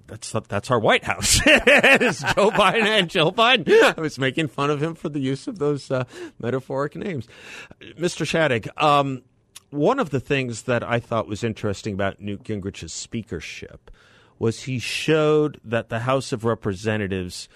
that's 0.07 0.31
that's 0.47 0.71
our 0.71 0.79
White 0.79 1.03
House. 1.03 1.41
it's 1.45 2.21
Joe 2.21 2.53
Biden 2.53 2.87
and 2.87 3.11
Jill 3.11 3.33
Biden. 3.33 3.69
I 3.99 4.01
was 4.01 4.17
making 4.17 4.47
fun 4.47 4.71
of 4.71 4.81
him 4.81 4.95
for 4.95 5.09
the 5.09 5.19
use 5.19 5.49
of 5.49 5.59
those 5.59 5.91
uh, 5.91 6.05
metaphoric 6.39 6.95
names. 6.95 7.27
Mr. 7.99 8.25
Shadegg, 8.25 8.69
um, 8.81 9.23
one 9.71 9.99
of 9.99 10.11
the 10.11 10.21
things 10.21 10.63
that 10.63 10.85
I 10.85 11.01
thought 11.01 11.27
was 11.27 11.43
interesting 11.43 11.95
about 11.95 12.21
Newt 12.21 12.45
Gingrich's 12.45 12.93
speakership 12.93 13.91
was 14.39 14.63
he 14.63 14.79
showed 14.79 15.61
that 15.65 15.89
the 15.89 15.99
House 15.99 16.31
of 16.31 16.45
Representatives 16.45 17.49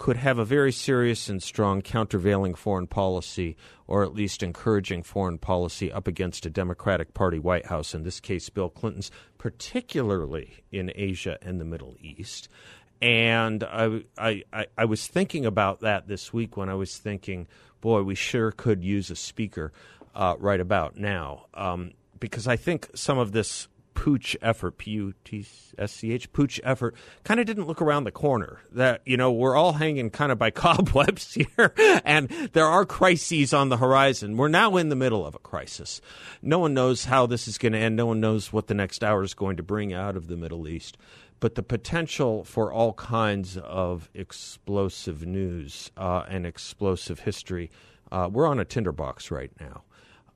could 0.00 0.16
have 0.16 0.38
a 0.38 0.46
very 0.46 0.72
serious 0.72 1.28
and 1.28 1.42
strong 1.42 1.82
countervailing 1.82 2.54
foreign 2.54 2.86
policy, 2.86 3.54
or 3.86 4.02
at 4.02 4.14
least 4.14 4.42
encouraging 4.42 5.02
foreign 5.02 5.36
policy 5.36 5.92
up 5.92 6.08
against 6.08 6.46
a 6.46 6.50
Democratic 6.50 7.12
Party 7.12 7.38
White 7.38 7.66
House, 7.66 7.94
in 7.94 8.02
this 8.02 8.18
case, 8.18 8.48
Bill 8.48 8.70
Clinton's, 8.70 9.10
particularly 9.36 10.64
in 10.72 10.90
Asia 10.94 11.36
and 11.42 11.60
the 11.60 11.66
Middle 11.66 11.96
East. 12.00 12.48
And 13.02 13.62
I, 13.62 14.04
I, 14.16 14.66
I, 14.78 14.86
was 14.86 15.06
thinking 15.06 15.44
about 15.44 15.80
that 15.80 16.08
this 16.08 16.32
week 16.32 16.56
when 16.56 16.70
I 16.70 16.74
was 16.74 16.96
thinking, 16.96 17.46
boy, 17.82 18.02
we 18.02 18.14
sure 18.14 18.52
could 18.52 18.82
use 18.82 19.10
a 19.10 19.16
speaker 19.16 19.70
uh, 20.14 20.34
right 20.38 20.60
about 20.60 20.96
now. 20.96 21.44
Um, 21.52 21.92
because 22.18 22.48
I 22.48 22.56
think 22.56 22.88
some 22.94 23.18
of 23.18 23.32
this 23.32 23.68
putsch 24.00 24.34
effort, 24.40 24.78
P 24.78 24.92
U 24.92 25.12
T 25.24 25.44
S 25.76 25.92
C 25.92 26.12
H, 26.12 26.32
putsch 26.32 26.58
effort, 26.64 26.94
kind 27.22 27.38
of 27.38 27.44
didn't 27.44 27.66
look 27.66 27.82
around 27.82 28.04
the 28.04 28.10
corner. 28.10 28.60
That, 28.72 29.02
you 29.04 29.18
know, 29.18 29.30
we're 29.30 29.54
all 29.54 29.74
hanging 29.74 30.08
kind 30.08 30.32
of 30.32 30.38
by 30.38 30.50
cobwebs 30.64 31.34
here, 31.34 31.74
and 32.02 32.30
there 32.54 32.64
are 32.64 32.86
crises 32.86 33.52
on 33.52 33.68
the 33.68 33.76
horizon. 33.76 34.38
We're 34.38 34.48
now 34.48 34.78
in 34.78 34.88
the 34.88 34.96
middle 34.96 35.26
of 35.26 35.34
a 35.34 35.38
crisis. 35.38 36.00
No 36.40 36.58
one 36.58 36.72
knows 36.72 37.04
how 37.04 37.26
this 37.26 37.46
is 37.46 37.58
going 37.58 37.74
to 37.74 37.78
end. 37.78 37.94
No 37.94 38.06
one 38.06 38.20
knows 38.20 38.54
what 38.54 38.68
the 38.68 38.74
next 38.74 39.04
hour 39.04 39.22
is 39.22 39.34
going 39.34 39.58
to 39.58 39.62
bring 39.62 39.92
out 39.92 40.16
of 40.16 40.28
the 40.28 40.36
Middle 40.36 40.66
East. 40.66 40.96
But 41.38 41.54
the 41.54 41.62
potential 41.62 42.44
for 42.44 42.72
all 42.72 42.94
kinds 42.94 43.58
of 43.58 44.08
explosive 44.14 45.26
news 45.26 45.90
uh, 45.98 46.24
and 46.26 46.46
explosive 46.46 47.20
history, 47.20 47.70
uh, 48.10 48.30
we're 48.32 48.46
on 48.46 48.60
a 48.60 48.64
tinderbox 48.64 49.30
right 49.30 49.52
now. 49.60 49.84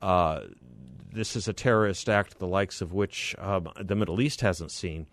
Uh, 0.03 0.49
this 1.15 1.37
is 1.37 1.49
a 1.49 1.53
terrorist 1.53 2.09
act, 2.09 2.39
the 2.39 2.47
likes 2.47 2.81
of 2.81 2.93
which 2.93 3.35
um, 3.39 3.69
the 3.81 3.95
Middle 3.95 4.21
East 4.21 4.41
hasn't 4.41 4.71
seen 4.71 5.07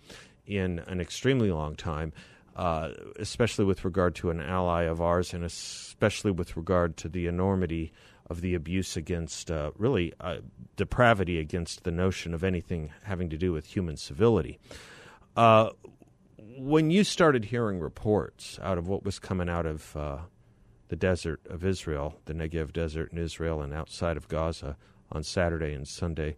in 0.45 0.79
an 0.87 0.99
extremely 0.99 1.51
long 1.51 1.75
time, 1.75 2.11
uh, 2.55 2.89
especially 3.19 3.65
with 3.65 3.85
regard 3.85 4.15
to 4.15 4.31
an 4.31 4.41
ally 4.41 4.83
of 4.83 4.99
ours, 4.99 5.33
and 5.33 5.43
especially 5.43 6.31
with 6.31 6.57
regard 6.57 6.97
to 6.97 7.07
the 7.07 7.27
enormity 7.27 7.93
of 8.29 8.41
the 8.41 8.55
abuse 8.55 8.97
against, 8.97 9.51
uh, 9.51 9.71
really, 9.77 10.13
uh, 10.19 10.37
depravity 10.75 11.39
against 11.39 11.83
the 11.83 11.91
notion 11.91 12.33
of 12.33 12.43
anything 12.43 12.91
having 13.03 13.29
to 13.29 13.37
do 13.37 13.51
with 13.51 13.65
human 13.65 13.95
civility. 13.95 14.59
Uh, 15.35 15.69
when 16.57 16.91
you 16.91 17.03
started 17.03 17.45
hearing 17.45 17.79
reports 17.79 18.59
out 18.61 18.77
of 18.77 18.87
what 18.87 19.03
was 19.03 19.19
coming 19.19 19.49
out 19.49 19.65
of 19.65 19.95
uh, 19.95 20.17
the 20.87 20.95
desert 20.95 21.41
of 21.49 21.63
Israel, 21.63 22.19
the 22.25 22.33
Negev 22.33 22.73
desert 22.73 23.11
in 23.11 23.17
Israel, 23.17 23.61
and 23.61 23.73
outside 23.73 24.17
of 24.17 24.27
Gaza, 24.27 24.75
on 25.11 25.23
Saturday 25.23 25.73
and 25.73 25.87
Sunday. 25.87 26.35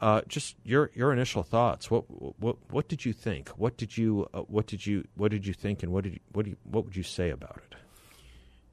Uh, 0.00 0.20
just 0.26 0.56
your 0.64 0.90
your 0.94 1.12
initial 1.12 1.42
thoughts. 1.42 1.90
What 1.90 2.04
what 2.40 2.56
what 2.70 2.88
did 2.88 3.04
you 3.04 3.12
think? 3.12 3.50
What 3.50 3.76
did 3.76 3.96
you 3.96 4.28
uh, 4.34 4.40
what 4.40 4.66
did 4.66 4.84
you 4.84 5.06
what 5.14 5.30
did 5.30 5.46
you 5.46 5.52
think? 5.54 5.82
And 5.82 5.92
what 5.92 6.04
did 6.04 6.14
you, 6.14 6.20
what 6.32 6.44
do 6.44 6.50
you, 6.50 6.56
what 6.64 6.84
would 6.84 6.96
you 6.96 7.04
say 7.04 7.30
about 7.30 7.58
it? 7.70 7.76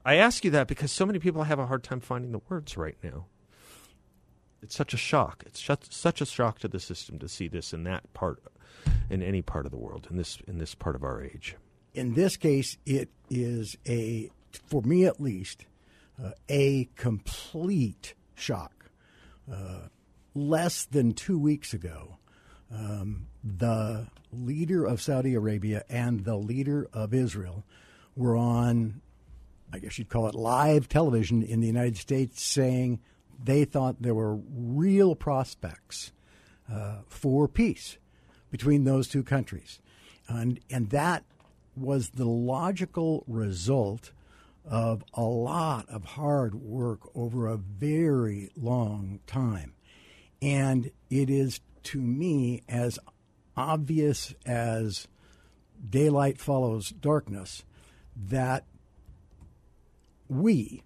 I 0.06 0.16
ask 0.16 0.44
you 0.44 0.52
that 0.52 0.68
because 0.68 0.92
so 0.92 1.06
many 1.06 1.20
people 1.20 1.44
have 1.44 1.60
a 1.60 1.68
hard 1.68 1.84
time 1.84 2.00
finding 2.00 2.32
the 2.32 2.42
words 2.50 2.78
right 2.78 2.98
now. 3.04 3.26
It's 4.62 4.76
such 4.76 4.94
a 4.94 4.98
shock. 4.98 5.44
It's 5.46 5.64
such, 5.64 5.92
such 5.92 6.20
a 6.20 6.26
shock 6.26 6.60
to 6.60 6.68
the 6.68 6.80
system 6.80 7.20
to 7.20 7.30
see 7.30 7.48
this 7.48 7.74
in 7.74 7.84
that 7.84 8.12
part, 8.14 8.42
in 9.10 9.22
any 9.22 9.42
part 9.42 9.66
of 9.66 9.72
the 9.72 9.78
world, 9.78 10.08
in 10.10 10.18
this 10.18 10.40
in 10.48 10.58
this 10.58 10.76
part 10.76 10.96
of 10.96 11.04
our 11.04 11.22
age. 11.22 11.56
In 11.94 12.14
this 12.14 12.38
case, 12.38 12.78
it 12.86 13.10
is 13.30 13.78
a, 13.88 14.30
for 14.52 14.82
me 14.82 15.06
at 15.06 15.22
least, 15.22 15.66
uh, 16.24 16.32
a 16.50 16.90
complete 16.96 18.16
shock. 18.36 18.79
Uh, 19.52 19.88
less 20.36 20.86
than 20.86 21.14
two 21.14 21.40
weeks 21.40 21.74
ago, 21.74 22.18
um, 22.72 23.28
the 23.44 24.08
leader 24.32 24.86
of 24.86 25.02
Saudi 25.02 25.34
Arabia 25.34 25.84
and 25.90 26.24
the 26.24 26.36
leader 26.36 26.88
of 26.94 27.14
Israel 27.14 27.64
were 28.16 28.38
on, 28.38 29.02
I 29.74 29.80
guess 29.80 29.98
you'd 29.98 30.10
call 30.10 30.28
it 30.28 30.36
live 30.36 30.88
television 30.88 31.42
in 31.42 31.62
the 31.62 31.68
United 31.68 31.98
States, 31.98 32.44
saying 32.44 33.00
they 33.44 33.66
thought 33.66 34.02
there 34.02 34.14
were 34.14 34.36
real 34.36 35.16
prospects 35.16 36.12
uh, 36.72 36.98
for 37.08 37.48
peace 37.48 37.98
between 38.52 38.84
those 38.84 39.08
two 39.08 39.24
countries. 39.24 39.80
And, 40.28 40.60
and 40.70 40.90
that 40.92 41.24
was 41.76 42.10
the 42.10 42.26
logical 42.26 43.24
result 43.28 44.12
of 44.70 45.04
a 45.16 45.24
lot 45.24 45.90
of 45.90 46.04
hard 46.06 46.54
work 46.54 47.00
over 47.16 47.48
a 47.48 47.58
very 47.58 48.52
long 48.56 49.20
time. 49.26 49.74
And 50.42 50.92
it 51.10 51.30
is 51.30 51.60
to 51.84 52.00
me 52.00 52.64
as 52.70 53.00
obvious 53.58 54.34
as 54.46 55.08
daylight 55.90 56.40
follows 56.40 56.90
darkness 56.90 57.64
that 58.16 58.66
we, 60.28 60.84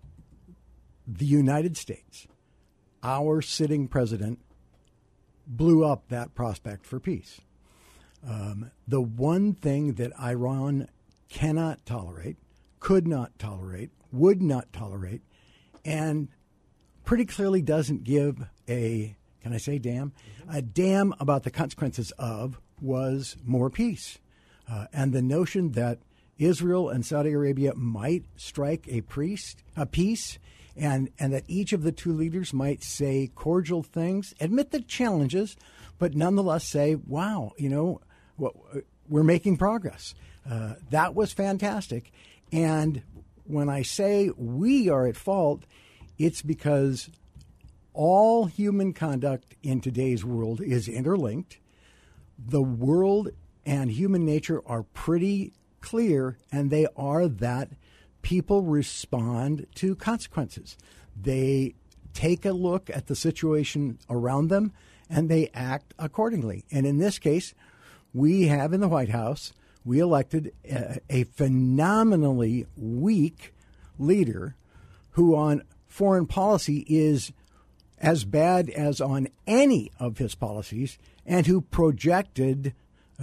the 1.05 1.25
United 1.25 1.75
States, 1.75 2.27
our 3.03 3.41
sitting 3.41 3.87
president, 3.87 4.39
blew 5.45 5.83
up 5.83 6.07
that 6.07 6.33
prospect 6.33 6.85
for 6.85 6.99
peace. 6.99 7.41
Um, 8.25 8.71
the 8.87 9.01
one 9.01 9.53
thing 9.53 9.95
that 9.95 10.17
Iran 10.17 10.87
cannot 11.29 11.85
tolerate, 11.85 12.37
could 12.83 13.07
not 13.07 13.39
tolerate, 13.39 13.91
would 14.11 14.41
not 14.41 14.73
tolerate, 14.73 15.21
and 15.85 16.27
pretty 17.05 17.23
clearly 17.23 17.61
doesn't 17.61 18.03
give 18.03 18.45
a, 18.67 19.15
can 19.41 19.53
I 19.53 19.57
say 19.57 19.79
damn? 19.79 20.11
A 20.51 20.61
damn 20.61 21.13
about 21.17 21.43
the 21.43 21.49
consequences 21.49 22.11
of 22.19 22.59
was 22.81 23.37
more 23.45 23.69
peace. 23.69 24.19
Uh, 24.69 24.87
and 24.91 25.13
the 25.13 25.21
notion 25.21 25.71
that 25.71 25.99
Israel 26.37 26.89
and 26.89 27.05
Saudi 27.05 27.31
Arabia 27.31 27.73
might 27.73 28.25
strike 28.35 28.85
a 28.89 28.99
priest, 28.99 29.63
a 29.77 29.85
peace, 29.85 30.37
and, 30.75 31.09
and 31.17 31.31
that 31.33 31.45
each 31.47 31.71
of 31.71 31.83
the 31.83 31.91
two 31.93 32.11
leaders 32.11 32.51
might 32.51 32.83
say 32.83 33.31
cordial 33.33 33.81
things, 33.81 34.33
admit 34.41 34.71
the 34.71 34.81
challenges, 34.81 35.55
but 35.99 36.15
nonetheless 36.15 36.67
say, 36.67 36.95
wow, 36.95 37.53
you 37.57 37.69
know, 37.69 38.01
we're 39.07 39.23
making 39.23 39.55
progress. 39.55 40.15
Uh, 40.49 40.73
that 40.89 41.15
was 41.15 41.31
fantastic. 41.31 42.11
And 42.53 43.01
when 43.45 43.67
I 43.67 43.81
say 43.81 44.29
we 44.37 44.87
are 44.87 45.07
at 45.07 45.17
fault, 45.17 45.63
it's 46.17 46.43
because 46.43 47.09
all 47.93 48.45
human 48.45 48.93
conduct 48.93 49.55
in 49.63 49.81
today's 49.81 50.23
world 50.23 50.61
is 50.61 50.87
interlinked. 50.87 51.59
the 52.37 52.61
world 52.61 53.29
and 53.65 53.91
human 53.91 54.25
nature 54.25 54.61
are 54.65 54.83
pretty 54.83 55.53
clear, 55.81 56.37
and 56.51 56.69
they 56.69 56.87
are 56.95 57.27
that 57.27 57.69
people 58.21 58.61
respond 58.61 59.67
to 59.75 59.95
consequences. 59.95 60.77
They 61.19 61.75
take 62.13 62.45
a 62.45 62.51
look 62.51 62.89
at 62.89 63.07
the 63.07 63.15
situation 63.15 63.97
around 64.09 64.47
them 64.47 64.71
and 65.09 65.29
they 65.29 65.49
act 65.53 65.93
accordingly. 65.99 66.63
And 66.71 66.85
in 66.85 66.97
this 66.97 67.19
case, 67.19 67.53
we 68.13 68.47
have 68.47 68.73
in 68.73 68.79
the 68.79 68.87
White 68.87 69.09
House, 69.09 69.53
we 69.85 69.99
elected 69.99 70.53
a, 70.69 70.99
a 71.09 71.23
phenomenally 71.23 72.65
weak 72.75 73.53
leader 73.99 74.55
who 75.11 75.35
on 75.35 75.63
foreign 75.87 76.25
policy 76.25 76.85
is 76.87 77.31
as 77.99 78.25
bad 78.25 78.69
as 78.69 78.99
on 78.99 79.27
any 79.47 79.91
of 79.99 80.17
his 80.17 80.35
policies 80.35 80.97
and 81.25 81.47
who 81.47 81.61
projected 81.61 82.73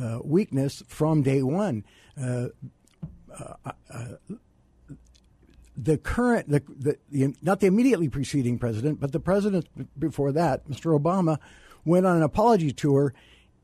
uh, 0.00 0.18
weakness 0.22 0.82
from 0.86 1.22
day 1.22 1.42
one. 1.42 1.84
Uh, 2.20 2.48
uh, 3.38 3.72
uh 3.90 4.04
the 5.82 5.96
current, 5.96 6.48
the, 6.48 6.62
the, 6.68 6.98
the, 7.10 7.34
not 7.40 7.60
the 7.60 7.66
immediately 7.66 8.08
preceding 8.08 8.58
president, 8.58 9.00
but 9.00 9.12
the 9.12 9.20
president 9.20 9.66
before 9.98 10.30
that, 10.32 10.68
Mr. 10.68 10.98
Obama, 10.98 11.38
went 11.84 12.04
on 12.04 12.16
an 12.16 12.22
apology 12.22 12.70
tour, 12.70 13.14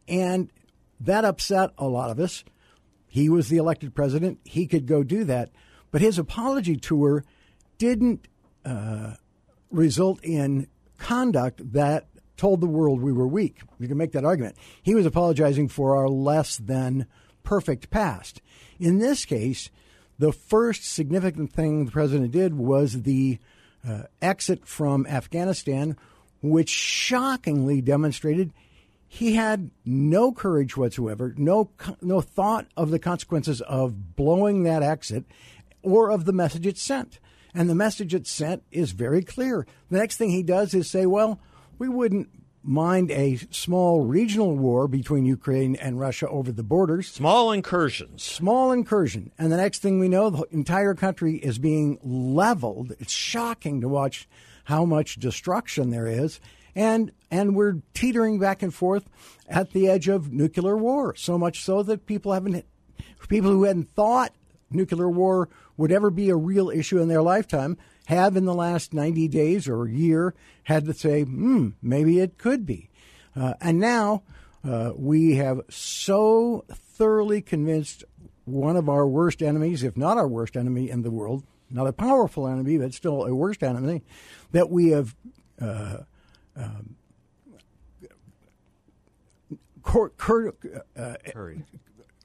and 0.08 0.50
that 0.98 1.26
upset 1.26 1.70
a 1.76 1.86
lot 1.86 2.10
of 2.10 2.18
us. 2.18 2.42
He 3.06 3.28
was 3.28 3.48
the 3.48 3.56
elected 3.56 3.94
president; 3.94 4.40
he 4.44 4.66
could 4.66 4.86
go 4.86 5.02
do 5.02 5.24
that, 5.24 5.50
but 5.90 6.00
his 6.00 6.18
apology 6.18 6.76
tour 6.76 7.24
didn't 7.78 8.28
uh, 8.64 9.14
result 9.70 10.22
in 10.22 10.66
conduct 10.98 11.72
that 11.72 12.08
told 12.36 12.60
the 12.60 12.66
world 12.66 13.00
we 13.00 13.12
were 13.12 13.26
weak. 13.26 13.60
You 13.78 13.88
can 13.88 13.96
make 13.96 14.12
that 14.12 14.24
argument. 14.24 14.56
He 14.82 14.94
was 14.94 15.06
apologizing 15.06 15.68
for 15.68 15.96
our 15.96 16.08
less 16.08 16.56
than 16.58 17.06
perfect 17.42 17.90
past. 17.90 18.42
In 18.78 18.98
this 18.98 19.24
case, 19.24 19.70
the 20.18 20.32
first 20.32 20.84
significant 20.84 21.52
thing 21.52 21.84
the 21.84 21.92
president 21.92 22.32
did 22.32 22.54
was 22.54 23.02
the 23.02 23.38
uh, 23.86 24.04
exit 24.20 24.66
from 24.66 25.06
Afghanistan, 25.06 25.96
which 26.42 26.70
shockingly 26.70 27.80
demonstrated 27.80 28.52
he 29.08 29.34
had 29.34 29.70
no 29.84 30.32
courage 30.32 30.76
whatsoever, 30.76 31.34
no 31.36 31.70
no 32.00 32.20
thought 32.20 32.66
of 32.76 32.90
the 32.90 32.98
consequences 32.98 33.60
of 33.62 34.16
blowing 34.16 34.64
that 34.64 34.82
exit 34.82 35.24
or 35.82 36.10
of 36.10 36.24
the 36.24 36.32
message 36.32 36.66
it 36.66 36.78
sent. 36.78 37.18
And 37.54 37.70
the 37.70 37.74
message 37.74 38.14
it 38.14 38.26
sent 38.26 38.64
is 38.70 38.92
very 38.92 39.22
clear. 39.22 39.66
The 39.90 39.98
next 39.98 40.16
thing 40.16 40.30
he 40.30 40.42
does 40.42 40.74
is 40.74 40.90
say, 40.90 41.06
well, 41.06 41.40
we 41.78 41.88
wouldn't 41.88 42.28
mind 42.62 43.10
a 43.12 43.36
small 43.50 44.02
regional 44.02 44.56
war 44.56 44.88
between 44.88 45.24
Ukraine 45.24 45.76
and 45.76 45.98
Russia 45.98 46.28
over 46.28 46.50
the 46.50 46.64
borders. 46.64 47.08
Small 47.08 47.52
incursions. 47.52 48.22
Small 48.22 48.72
incursion. 48.72 49.30
And 49.38 49.52
the 49.52 49.56
next 49.56 49.80
thing 49.80 50.00
we 50.00 50.08
know, 50.08 50.28
the 50.30 50.44
entire 50.50 50.94
country 50.94 51.36
is 51.36 51.58
being 51.58 51.98
leveled. 52.02 52.92
It's 52.98 53.12
shocking 53.12 53.80
to 53.80 53.88
watch 53.88 54.28
how 54.64 54.84
much 54.84 55.20
destruction 55.20 55.90
there 55.90 56.08
is. 56.08 56.40
And, 56.76 57.10
and 57.30 57.56
we're 57.56 57.80
teetering 57.94 58.38
back 58.38 58.62
and 58.62 58.72
forth 58.72 59.08
at 59.48 59.72
the 59.72 59.88
edge 59.88 60.08
of 60.08 60.30
nuclear 60.30 60.76
war, 60.76 61.16
so 61.16 61.38
much 61.38 61.64
so 61.64 61.82
that 61.82 62.06
people 62.06 62.34
haven't, 62.34 62.66
people 63.28 63.50
who 63.50 63.64
hadn't 63.64 63.90
thought 63.94 64.34
nuclear 64.70 65.08
war 65.08 65.48
would 65.78 65.90
ever 65.90 66.10
be 66.10 66.28
a 66.28 66.36
real 66.36 66.68
issue 66.68 66.98
in 66.98 67.08
their 67.08 67.22
lifetime 67.22 67.78
have 68.06 68.36
in 68.36 68.44
the 68.44 68.54
last 68.54 68.92
90 68.92 69.26
days 69.28 69.68
or 69.68 69.88
year 69.88 70.34
had 70.64 70.84
to 70.84 70.92
say, 70.92 71.22
hmm, 71.22 71.70
maybe 71.82 72.20
it 72.20 72.38
could 72.38 72.66
be. 72.66 72.90
Uh, 73.34 73.54
and 73.60 73.80
now 73.80 74.22
uh, 74.62 74.92
we 74.96 75.36
have 75.36 75.60
so 75.70 76.64
thoroughly 76.70 77.40
convinced 77.40 78.04
one 78.44 78.76
of 78.76 78.88
our 78.88 79.06
worst 79.06 79.42
enemies, 79.42 79.82
if 79.82 79.96
not 79.96 80.18
our 80.18 80.28
worst 80.28 80.56
enemy 80.56 80.90
in 80.90 81.02
the 81.02 81.10
world, 81.10 81.44
not 81.70 81.86
a 81.86 81.92
powerful 81.92 82.46
enemy, 82.46 82.78
but 82.78 82.94
still 82.94 83.24
a 83.24 83.34
worst 83.34 83.62
enemy, 83.62 84.02
that 84.52 84.70
we 84.70 84.90
have. 84.90 85.16
Uh, 85.60 85.98
um, 86.56 86.96
cur- 89.82 90.10
cur- 90.10 90.54
uh, 90.96 91.14
er, 91.34 91.56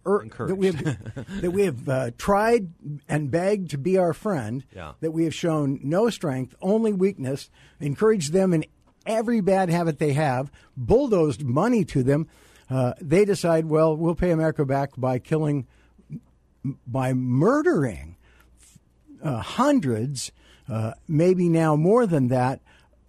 that 0.03 0.56
we 0.58 0.67
have, 0.67 0.82
that 1.41 1.51
we 1.51 1.63
have 1.63 1.88
uh, 1.88 2.12
tried 2.17 2.69
and 3.08 3.29
begged 3.29 3.69
to 3.71 3.77
be 3.77 3.97
our 3.97 4.13
friend, 4.13 4.65
yeah. 4.75 4.93
that 4.99 5.12
we 5.12 5.23
have 5.25 5.36
shown 5.36 5.79
no 5.84 6.10
strength, 6.10 6.56
only 6.62 6.91
weakness, 6.91 7.49
encouraged 7.79 8.34
them 8.34 8.53
in 8.53 8.65
every 9.06 9.41
bad 9.41 9.69
habit 9.69 9.99
they 9.99 10.13
have, 10.13 10.51
bulldozed 10.75 11.43
money 11.43 11.86
to 11.86 12.03
them. 12.03 12.27
Uh, 12.69 12.93
they 13.01 13.25
decide, 13.25 13.65
well, 13.65 13.95
we'll 13.95 14.15
pay 14.15 14.32
America 14.32 14.65
back 14.65 14.91
by 14.97 15.19
killing, 15.19 15.67
by 16.88 17.13
murdering 17.13 18.15
uh, 19.23 19.39
hundreds, 19.39 20.32
uh, 20.69 20.93
maybe 21.08 21.49
now 21.49 21.75
more 21.75 22.06
than 22.06 22.29
that, 22.29 22.62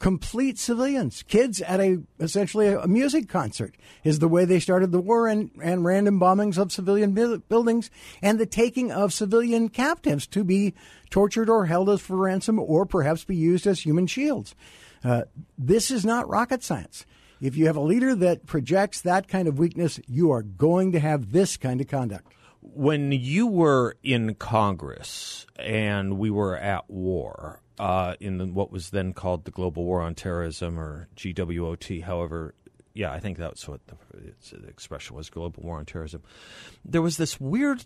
complete 0.03 0.59
civilians. 0.59 1.23
Kids 1.23 1.61
at 1.63 1.81
a 1.81 2.03
essentially 2.19 2.67
a 2.67 2.89
music 2.89 3.29
concert 3.29 3.77
is 4.03 4.19
the 4.19 4.27
way 4.27 4.45
they 4.45 4.59
started 4.59 4.91
the 4.91 5.01
war 5.01 5.29
and, 5.29 5.53
and 5.63 5.85
random 5.85 6.19
bombings 6.19 6.59
of 6.59 6.73
civilian 6.73 7.13
buildings 7.49 7.89
and 8.21 8.41
the 8.41 8.45
taking 8.45 8.91
of 8.91 9.13
civilian 9.13 9.69
captives 9.69 10.27
to 10.27 10.43
be 10.43 10.75
tortured 11.09 11.49
or 11.49 11.67
held 11.67 11.89
as 11.89 12.01
for 12.01 12.17
ransom 12.17 12.59
or 12.59 12.85
perhaps 12.85 13.23
be 13.25 13.37
used 13.37 13.65
as 13.65 13.79
human 13.79 14.09
shields. 14.09 14.57
Uh, 15.05 15.23
this 15.57 15.89
is 15.93 16.05
not 16.05 16.29
rocket 16.29 16.65
science. 16.65 17.07
If 17.41 17.57
you 17.57 17.67
have 17.67 17.77
a 17.77 17.81
leader 17.81 18.17
that 18.17 18.45
projects 18.45 19.03
that 19.03 19.29
kind 19.29 19.47
of 19.47 19.57
weakness, 19.57 20.01
you 20.09 20.33
are 20.33 20.43
going 20.43 20.91
to 20.93 20.99
have 20.99 21.31
this 21.31 21.57
kind 21.57 21.81
of 21.81 21.87
conduct. 21.87 22.27
When 22.61 23.13
you 23.13 23.47
were 23.47 23.97
in 24.03 24.35
Congress 24.35 25.47
and 25.57 26.19
we 26.19 26.31
were 26.31 26.57
at 26.57 26.91
war, 26.91 27.62
uh, 27.79 28.15
in 28.21 28.39
the, 28.39 28.47
what 28.47 28.71
was 28.71 28.91
then 28.91 29.13
called 29.13 29.45
the 29.45 29.51
Global 29.51 29.85
War 29.85 30.01
on 30.01 30.15
Terrorism 30.15 30.79
or 30.79 31.09
GWOT. 31.17 32.03
However, 32.03 32.55
yeah, 32.95 33.13
I 33.13 33.21
think 33.21 33.39
that's 33.39 33.67
what 33.67 33.81
the, 33.87 33.97
the 34.57 34.69
expression 34.69 35.17
was 35.17 35.31
Global 35.31 35.63
War 35.63 35.79
on 35.79 35.87
Terrorism. 35.87 36.23
There 36.85 37.03
was 37.03 37.17
this 37.17 37.41
weird 37.41 37.85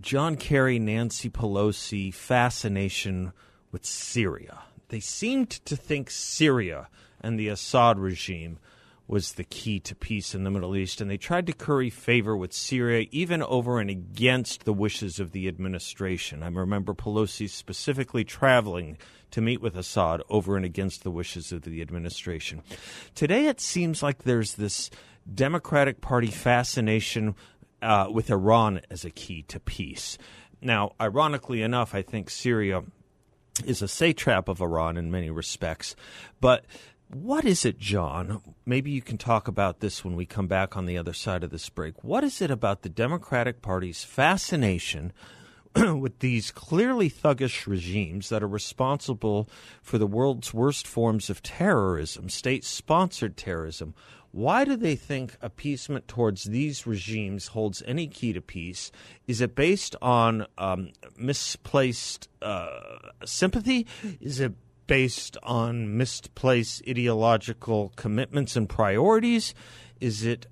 John 0.00 0.36
Kerry, 0.36 0.78
Nancy 0.78 1.30
Pelosi 1.30 2.12
fascination 2.12 3.32
with 3.72 3.84
Syria. 3.86 4.60
They 4.88 5.00
seemed 5.00 5.50
to 5.50 5.76
think 5.76 6.10
Syria 6.10 6.88
and 7.20 7.38
the 7.38 7.48
Assad 7.48 7.98
regime 7.98 8.58
was 9.08 9.34
the 9.34 9.44
key 9.44 9.78
to 9.80 9.94
peace 9.94 10.34
in 10.34 10.42
the 10.44 10.50
Middle 10.50 10.76
East, 10.76 11.00
and 11.00 11.10
they 11.10 11.16
tried 11.16 11.46
to 11.46 11.52
curry 11.52 11.90
favor 11.90 12.36
with 12.36 12.52
Syria, 12.52 13.06
even 13.12 13.42
over 13.42 13.78
and 13.78 13.88
against 13.88 14.64
the 14.64 14.72
wishes 14.72 15.20
of 15.20 15.32
the 15.32 15.46
administration. 15.46 16.42
I 16.42 16.48
remember 16.48 16.92
Pelosi 16.92 17.48
specifically 17.48 18.24
traveling 18.24 18.98
to 19.30 19.40
meet 19.40 19.60
with 19.60 19.76
Assad 19.76 20.22
over 20.28 20.56
and 20.56 20.64
against 20.64 21.04
the 21.04 21.10
wishes 21.10 21.52
of 21.52 21.62
the 21.62 21.80
administration. 21.82 22.62
Today, 23.14 23.46
it 23.46 23.60
seems 23.60 24.02
like 24.02 24.24
there's 24.24 24.54
this 24.54 24.90
Democratic 25.32 26.00
Party 26.00 26.28
fascination 26.28 27.36
uh, 27.82 28.08
with 28.10 28.30
Iran 28.30 28.80
as 28.90 29.04
a 29.04 29.10
key 29.10 29.42
to 29.42 29.60
peace. 29.60 30.18
Now, 30.60 30.92
ironically 31.00 31.62
enough, 31.62 31.94
I 31.94 32.02
think 32.02 32.30
Syria 32.30 32.82
is 33.64 33.82
a 33.82 33.88
satrap 33.88 34.48
of 34.48 34.60
Iran 34.60 34.96
in 34.96 35.10
many 35.10 35.30
respects, 35.30 35.96
but 36.40 36.64
what 37.08 37.44
is 37.44 37.64
it, 37.64 37.78
John? 37.78 38.42
Maybe 38.64 38.90
you 38.90 39.00
can 39.00 39.16
talk 39.16 39.46
about 39.46 39.80
this 39.80 40.04
when 40.04 40.16
we 40.16 40.26
come 40.26 40.48
back 40.48 40.76
on 40.76 40.86
the 40.86 40.98
other 40.98 41.12
side 41.12 41.44
of 41.44 41.50
this 41.50 41.68
break. 41.68 42.02
What 42.02 42.24
is 42.24 42.42
it 42.42 42.50
about 42.50 42.82
the 42.82 42.88
Democratic 42.88 43.62
Party's 43.62 44.02
fascination 44.02 45.12
with 45.76 46.18
these 46.18 46.50
clearly 46.50 47.08
thuggish 47.08 47.66
regimes 47.66 48.28
that 48.28 48.42
are 48.42 48.48
responsible 48.48 49.48
for 49.82 49.98
the 49.98 50.06
world's 50.06 50.52
worst 50.52 50.86
forms 50.86 51.30
of 51.30 51.42
terrorism, 51.42 52.28
state 52.28 52.64
sponsored 52.64 53.36
terrorism? 53.36 53.94
Why 54.32 54.64
do 54.64 54.76
they 54.76 54.96
think 54.96 55.38
appeasement 55.40 56.08
towards 56.08 56.44
these 56.44 56.86
regimes 56.86 57.46
holds 57.48 57.82
any 57.86 58.06
key 58.06 58.32
to 58.34 58.42
peace? 58.42 58.90
Is 59.26 59.40
it 59.40 59.54
based 59.54 59.96
on 60.02 60.46
um, 60.58 60.90
misplaced 61.16 62.28
uh, 62.42 62.98
sympathy? 63.24 63.86
Is 64.20 64.40
it 64.40 64.52
based 64.86 65.36
on 65.42 65.96
misplaced 65.96 66.82
ideological 66.88 67.92
commitments 67.96 68.56
and 68.56 68.68
priorities? 68.68 69.54
Is 70.00 70.24
it 70.24 70.46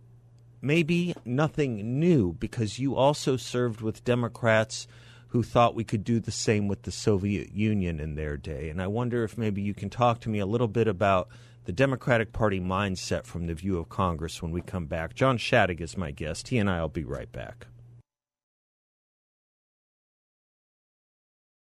maybe 0.61 1.15
nothing 1.25 1.99
new 2.01 2.33
because 2.33 2.79
you 2.79 2.97
also 2.97 3.37
served 3.37 3.81
with 3.81 4.05
Democrats 4.05 4.87
who 5.29 5.43
thought 5.43 5.75
we 5.75 5.85
could 5.85 6.05
do 6.05 6.21
the 6.21 6.31
same 6.31 6.69
with 6.69 6.83
the 6.83 6.93
Soviet 6.93 7.53
Union 7.53 8.01
in 8.01 8.15
their 8.15 8.37
day? 8.37 8.71
And 8.71 8.81
I 8.81 8.87
wonder 8.87 9.25
if 9.25 9.37
maybe 9.37 9.63
you 9.63 9.75
can 9.75 9.91
talk 9.91 10.21
to 10.21 10.29
me 10.29 10.39
a 10.39 10.47
little 10.47 10.69
bit 10.69 10.89
about 10.89 11.29
the 11.65 11.73
Democratic 11.73 12.33
Party 12.33 12.61
mindset 12.61 13.25
from 13.25 13.47
the 13.47 13.55
view 13.55 13.79
of 13.79 13.89
Congress 13.89 14.43
when 14.43 14.53
we 14.53 14.61
come 14.61 14.87
back. 14.87 15.15
John 15.15 15.39
Shadegg 15.39 15.81
is 15.81 15.97
my 15.97 16.11
guest. 16.11 16.49
He 16.49 16.59
and 16.59 16.69
I 16.69 16.81
will 16.81 16.89
be 16.89 17.05
right 17.05 17.31
back. 17.31 17.67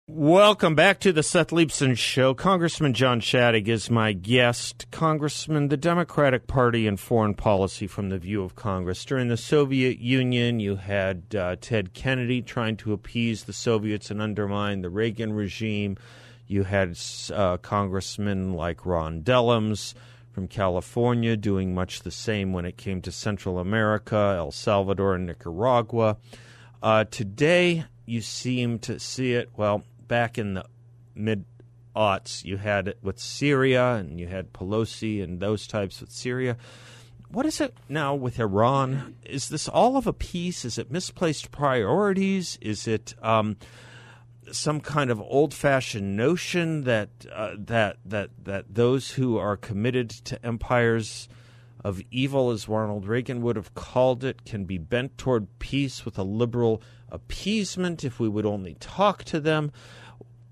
Welcome 0.09 0.77
back 0.77 1.01
to 1.01 1.13
the 1.13 1.25
Seth 1.25 1.51
Leibsohn 1.51 1.99
Show. 1.99 2.33
Congressman 2.33 2.95
John 2.95 3.21
Shadegg 3.21 3.67
is 3.67 3.91
my 3.91 4.13
guest. 4.13 4.87
Congressman, 4.93 5.67
the 5.67 5.77
Democratic 5.77 6.47
Party 6.47 6.87
and 6.87 6.99
foreign 6.99 7.35
policy 7.35 7.89
from 7.89 8.11
the 8.11 8.19
view 8.19 8.45
of 8.45 8.55
Congress. 8.55 9.05
During 9.05 9.27
the 9.27 9.37
Soviet 9.37 9.99
Union, 9.99 10.61
you 10.61 10.77
had 10.77 11.35
uh, 11.35 11.57
Ted 11.61 11.93
Kennedy 11.93 12.41
trying 12.41 12.77
to 12.77 12.93
appease 12.93 13.43
the 13.43 13.53
Soviets 13.53 14.09
and 14.09 14.23
undermine 14.23 14.83
the 14.83 14.91
Reagan 14.91 15.33
regime. 15.33 15.97
You 16.47 16.63
had 16.63 16.97
uh, 17.35 17.57
congressmen 17.57 18.53
like 18.53 18.87
Ron 18.87 19.23
Dellums 19.23 19.95
from 20.31 20.47
California 20.47 21.37
doing 21.37 21.75
much 21.75 22.03
the 22.03 22.13
same 22.13 22.53
when 22.53 22.65
it 22.65 22.77
came 22.77 23.03
to 23.03 23.11
Central 23.11 23.59
America, 23.59 24.37
El 24.39 24.53
Salvador, 24.53 25.17
and 25.17 25.27
Nicaragua. 25.27 26.17
Uh, 26.81 27.03
today, 27.03 27.87
you 28.05 28.21
seem 28.21 28.79
to 28.79 29.01
see 29.01 29.33
it, 29.33 29.51
well, 29.57 29.83
back 30.09 30.39
in 30.39 30.55
the 30.55 30.65
mid 31.15 31.45
aughts, 31.95 32.45
you 32.45 32.59
had 32.59 32.89
it 32.89 32.99
with 33.03 33.19
Syria 33.19 33.95
and 33.95 34.21
you 34.21 34.27
had 34.27 34.53
Pelosi 34.53 35.23
and 35.23 35.41
those 35.41 35.67
types 35.67 36.01
with 36.01 36.11
Syria. 36.11 36.57
What 37.31 37.47
is 37.47 37.61
it 37.61 37.75
now 37.89 38.15
with 38.15 38.39
Iran? 38.39 39.17
Is 39.25 39.49
this 39.49 39.69
all 39.69 39.97
of 39.97 40.07
a 40.07 40.13
piece? 40.13 40.65
Is 40.65 40.79
it 40.79 40.93
misplaced 40.93 41.51
priorities? 41.51 42.59
Is 42.61 42.87
it 42.87 43.15
um, 43.21 43.57
some 44.53 44.81
kind 44.81 45.11
of 45.11 45.21
old-fashioned 45.21 46.17
notion 46.17 46.85
that 46.85 47.09
uh, 47.35 47.55
that 47.59 47.97
that 48.05 48.31
that 48.45 48.67
those 48.73 49.13
who 49.13 49.39
are 49.39 49.57
committed 49.57 50.11
to 50.11 50.45
empires 50.47 51.29
of 51.87 52.03
evil, 52.11 52.51
as 52.51 52.69
Ronald 52.69 53.07
Reagan 53.07 53.43
would 53.43 53.55
have 53.55 53.73
called 53.75 54.25
it, 54.25 54.45
can 54.45 54.65
be 54.65 54.77
bent 54.77 55.17
toward 55.17 55.61
peace 55.61 56.05
with 56.05 56.19
a 56.19 56.25
liberal 56.25 56.83
appeasement 57.11 58.03
if 58.03 58.19
we 58.19 58.29
would 58.29 58.45
only 58.45 58.75
talk 58.81 59.23
to 59.23 59.39
them. 59.39 59.71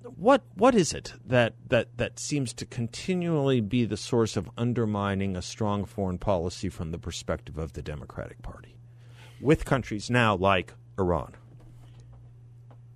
What 0.02 0.44
what 0.54 0.76
is 0.76 0.92
it 0.92 1.14
that, 1.26 1.54
that, 1.70 1.96
that 1.96 2.20
seems 2.20 2.52
to 2.52 2.64
continually 2.64 3.60
be 3.60 3.84
the 3.84 3.96
source 3.96 4.36
of 4.36 4.48
undermining 4.56 5.34
a 5.36 5.42
strong 5.42 5.84
foreign 5.84 6.18
policy 6.18 6.68
from 6.68 6.92
the 6.92 6.98
perspective 6.98 7.58
of 7.58 7.72
the 7.72 7.82
Democratic 7.82 8.40
Party 8.40 8.76
with 9.40 9.64
countries 9.64 10.08
now 10.08 10.36
like 10.36 10.72
Iran? 11.00 11.34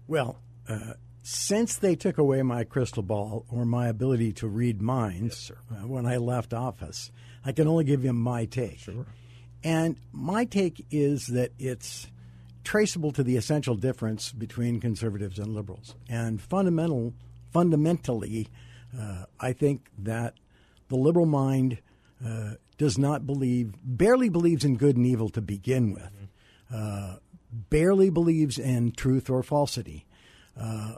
Well, 0.07 0.38
uh, 0.68 0.92
since 1.30 1.76
they 1.76 1.94
took 1.94 2.16
away 2.16 2.40
my 2.40 2.64
crystal 2.64 3.02
ball 3.02 3.44
or 3.50 3.66
my 3.66 3.88
ability 3.88 4.32
to 4.32 4.48
read 4.48 4.80
minds 4.80 5.50
yes, 5.50 5.58
uh, 5.70 5.86
when 5.86 6.06
I 6.06 6.16
left 6.16 6.54
office, 6.54 7.12
I 7.44 7.52
can 7.52 7.68
only 7.68 7.84
give 7.84 8.02
you 8.02 8.14
my 8.14 8.46
take. 8.46 8.78
Sure. 8.78 9.04
And 9.62 9.98
my 10.10 10.46
take 10.46 10.86
is 10.90 11.26
that 11.26 11.52
it's 11.58 12.06
traceable 12.64 13.12
to 13.12 13.22
the 13.22 13.36
essential 13.36 13.74
difference 13.74 14.32
between 14.32 14.80
conservatives 14.80 15.38
and 15.38 15.48
liberals. 15.48 15.94
And 16.08 16.40
fundamental, 16.40 17.12
fundamentally, 17.52 18.48
uh, 18.98 19.26
I 19.38 19.52
think 19.52 19.90
that 19.98 20.32
the 20.88 20.96
liberal 20.96 21.26
mind 21.26 21.82
uh, 22.24 22.54
does 22.78 22.96
not 22.96 23.26
believe, 23.26 23.74
barely 23.84 24.30
believes 24.30 24.64
in 24.64 24.78
good 24.78 24.96
and 24.96 25.04
evil 25.04 25.28
to 25.28 25.42
begin 25.42 25.92
with, 25.92 26.28
uh, 26.72 27.16
barely 27.50 28.08
believes 28.08 28.58
in 28.58 28.92
truth 28.92 29.28
or 29.28 29.42
falsity, 29.42 30.06
uh, 30.58 30.94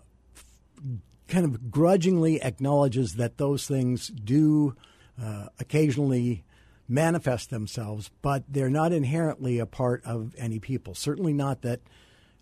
kind 1.28 1.44
of 1.44 1.70
grudgingly 1.70 2.42
acknowledges 2.42 3.14
that 3.14 3.38
those 3.38 3.66
things 3.66 4.08
do 4.08 4.74
uh, 5.22 5.46
occasionally 5.58 6.44
manifest 6.88 7.50
themselves, 7.50 8.10
but 8.20 8.42
they're 8.48 8.68
not 8.68 8.92
inherently 8.92 9.58
a 9.58 9.66
part 9.66 10.04
of 10.04 10.34
any 10.36 10.58
people. 10.58 10.94
Certainly 10.94 11.32
not 11.32 11.62
that 11.62 11.80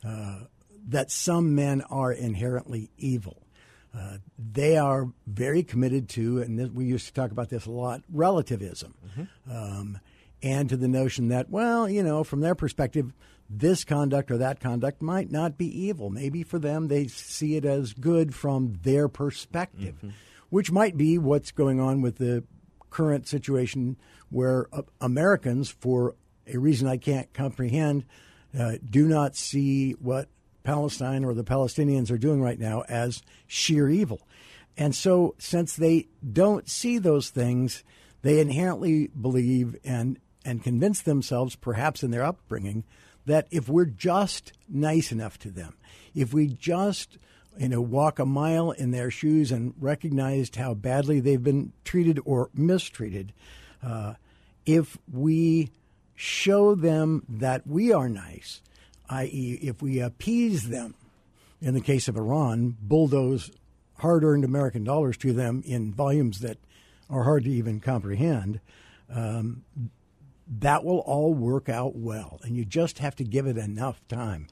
uh, 0.05 0.40
that 0.88 1.11
some 1.11 1.55
men 1.55 1.83
are 1.90 2.12
inherently 2.12 2.90
evil. 2.96 3.42
Uh, 3.96 4.18
they 4.38 4.77
are 4.77 5.09
very 5.27 5.62
committed 5.62 6.09
to, 6.09 6.40
and 6.40 6.59
this, 6.59 6.70
we 6.70 6.85
used 6.85 7.07
to 7.07 7.12
talk 7.12 7.31
about 7.31 7.48
this 7.48 7.66
a 7.66 7.70
lot, 7.70 8.03
relativism, 8.11 8.94
mm-hmm. 9.07 9.51
um, 9.51 9.98
and 10.42 10.68
to 10.68 10.77
the 10.77 10.88
notion 10.88 11.29
that, 11.29 11.51
well, 11.51 11.88
you 11.88 12.03
know, 12.03 12.24
from 12.24 12.40
their 12.40 12.55
perspective, 12.55 13.12
this 13.51 13.85
conduct 13.85 14.31
or 14.31 14.38
that 14.38 14.61
conduct 14.61 15.03
might 15.03 15.31
not 15.31 15.57
be 15.57 15.87
evil. 15.87 16.11
Maybe 16.11 16.42
for 16.42 16.59
them, 16.59 16.88
they 16.88 17.07
see 17.07 17.57
it 17.57 17.64
as 17.64 17.92
good 17.92 18.35
from 18.35 18.79
their 18.83 19.09
perspective, 19.09 19.96
mm-hmm. 19.96 20.11
which 20.51 20.70
might 20.70 20.96
be 20.96 21.18
what's 21.18 21.51
going 21.51 21.81
on 21.81 22.03
with 22.03 22.18
the 22.18 22.44
current 22.90 23.27
situation 23.27 23.96
where 24.31 24.68
uh, 24.72 24.83
Americans, 25.01 25.70
for 25.70 26.14
a 26.46 26.59
reason 26.59 26.88
I 26.88 26.98
can't 26.98 27.33
comprehend, 27.33 28.05
uh, 28.59 28.72
do 28.88 29.07
not 29.07 29.37
see 29.37 29.92
what 29.92 30.29
Palestine 30.62 31.24
or 31.24 31.35
the 31.35 31.44
Palestinians 31.44 32.11
are 32.11 32.18
doing 32.18 32.42
right 32.42 32.59
now 32.59 32.83
as 32.88 33.22
sheer 33.46 33.88
evil. 33.88 34.20
And 34.77 34.94
so, 34.94 35.35
since 35.38 35.74
they 35.74 36.09
don't 36.31 36.68
see 36.68 36.98
those 36.98 37.31
things, 37.31 37.83
they 38.22 38.40
inherently 38.40 39.09
believe 39.09 39.77
and, 39.85 40.18
and 40.49 40.63
convince 40.63 41.03
themselves, 41.03 41.55
perhaps 41.57 42.03
in 42.03 42.11
their 42.11 42.25
upbringing, 42.25 42.85
that 43.27 43.47
if 43.51 43.69
we're 43.69 43.85
just 43.85 44.53
nice 44.67 45.13
enough 45.13 45.39
to 45.39 45.51
them, 45.51 45.77
if 46.15 46.33
we 46.33 46.47
just 46.47 47.19
you 47.59 47.69
know, 47.69 47.83
walk 47.83 48.19
a 48.19 48.25
mile 48.25 48.71
in 48.71 48.91
their 48.91 49.11
shoes 49.11 49.53
and 49.53 49.75
recognized 49.79 50.57
how 50.57 50.73
badly 50.73 51.21
they've 51.21 51.43
been 51.43 51.73
treated 51.85 52.19
or 52.25 52.49
mistreated, 52.55 53.35
uh, 53.83 54.15
if 54.65 54.97
we 55.13 55.71
show 56.15 56.75
them 56.75 57.25
that 57.29 57.67
we 57.67 57.93
are 57.93 58.09
nice, 58.09 58.63
i.e., 59.11 59.59
if 59.61 59.83
we 59.83 60.01
appease 60.01 60.69
them, 60.69 60.95
in 61.61 61.75
the 61.75 61.81
case 61.81 62.09
of 62.09 62.17
Iran, 62.17 62.77
bulldoze 62.81 63.51
hard 63.99 64.25
earned 64.25 64.45
American 64.45 64.85
dollars 64.85 65.17
to 65.19 65.33
them 65.33 65.63
in 65.67 65.93
volumes 65.93 66.41
that 66.41 66.57
are 67.11 67.25
hard 67.25 67.45
to 67.45 67.51
even 67.51 67.81
comprehend, 67.81 68.61
um, 69.13 69.65
that 70.49 70.85
will 70.85 71.01
all 71.01 71.35
work 71.35 71.69
out 71.69 71.95
well. 71.97 72.41
And 72.43 72.57
you 72.57 72.65
just 72.65 72.99
have 72.99 73.15
to 73.17 73.25
give 73.25 73.47
it 73.47 73.59
enough 73.59 74.01
time. 74.09 74.47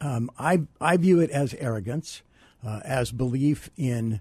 Um, 0.00 0.30
I, 0.38 0.62
I 0.80 0.96
view 0.96 1.20
it 1.20 1.30
as 1.30 1.54
arrogance 1.54 2.22
uh, 2.66 2.80
as 2.84 3.10
belief 3.10 3.70
in 3.76 4.20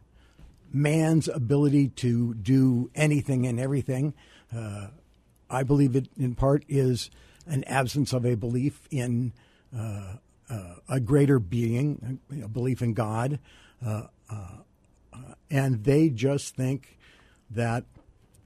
man's 0.74 1.28
ability 1.28 1.90
to 1.90 2.34
do 2.36 2.90
anything 2.96 3.46
and 3.46 3.60
everything. 3.60 4.14
Uh, 4.56 4.88
I 5.50 5.64
believe 5.64 5.96
it 5.96 6.08
in 6.18 6.36
part 6.36 6.64
is 6.68 7.10
an 7.46 7.64
absence 7.66 8.14
of 8.14 8.26
a 8.26 8.36
belief 8.36 8.88
in 8.90 9.34
uh, 9.76 10.16
uh 10.50 10.76
a 10.90 11.00
greater 11.00 11.40
being, 11.40 12.20
a 12.44 12.48
belief 12.48 12.82
in 12.82 12.94
God. 12.94 13.40
Uh, 13.86 14.08
uh, 14.30 14.58
and 15.50 15.84
they 15.84 16.10
just 16.10 16.56
think 16.56 16.98
that, 17.50 17.84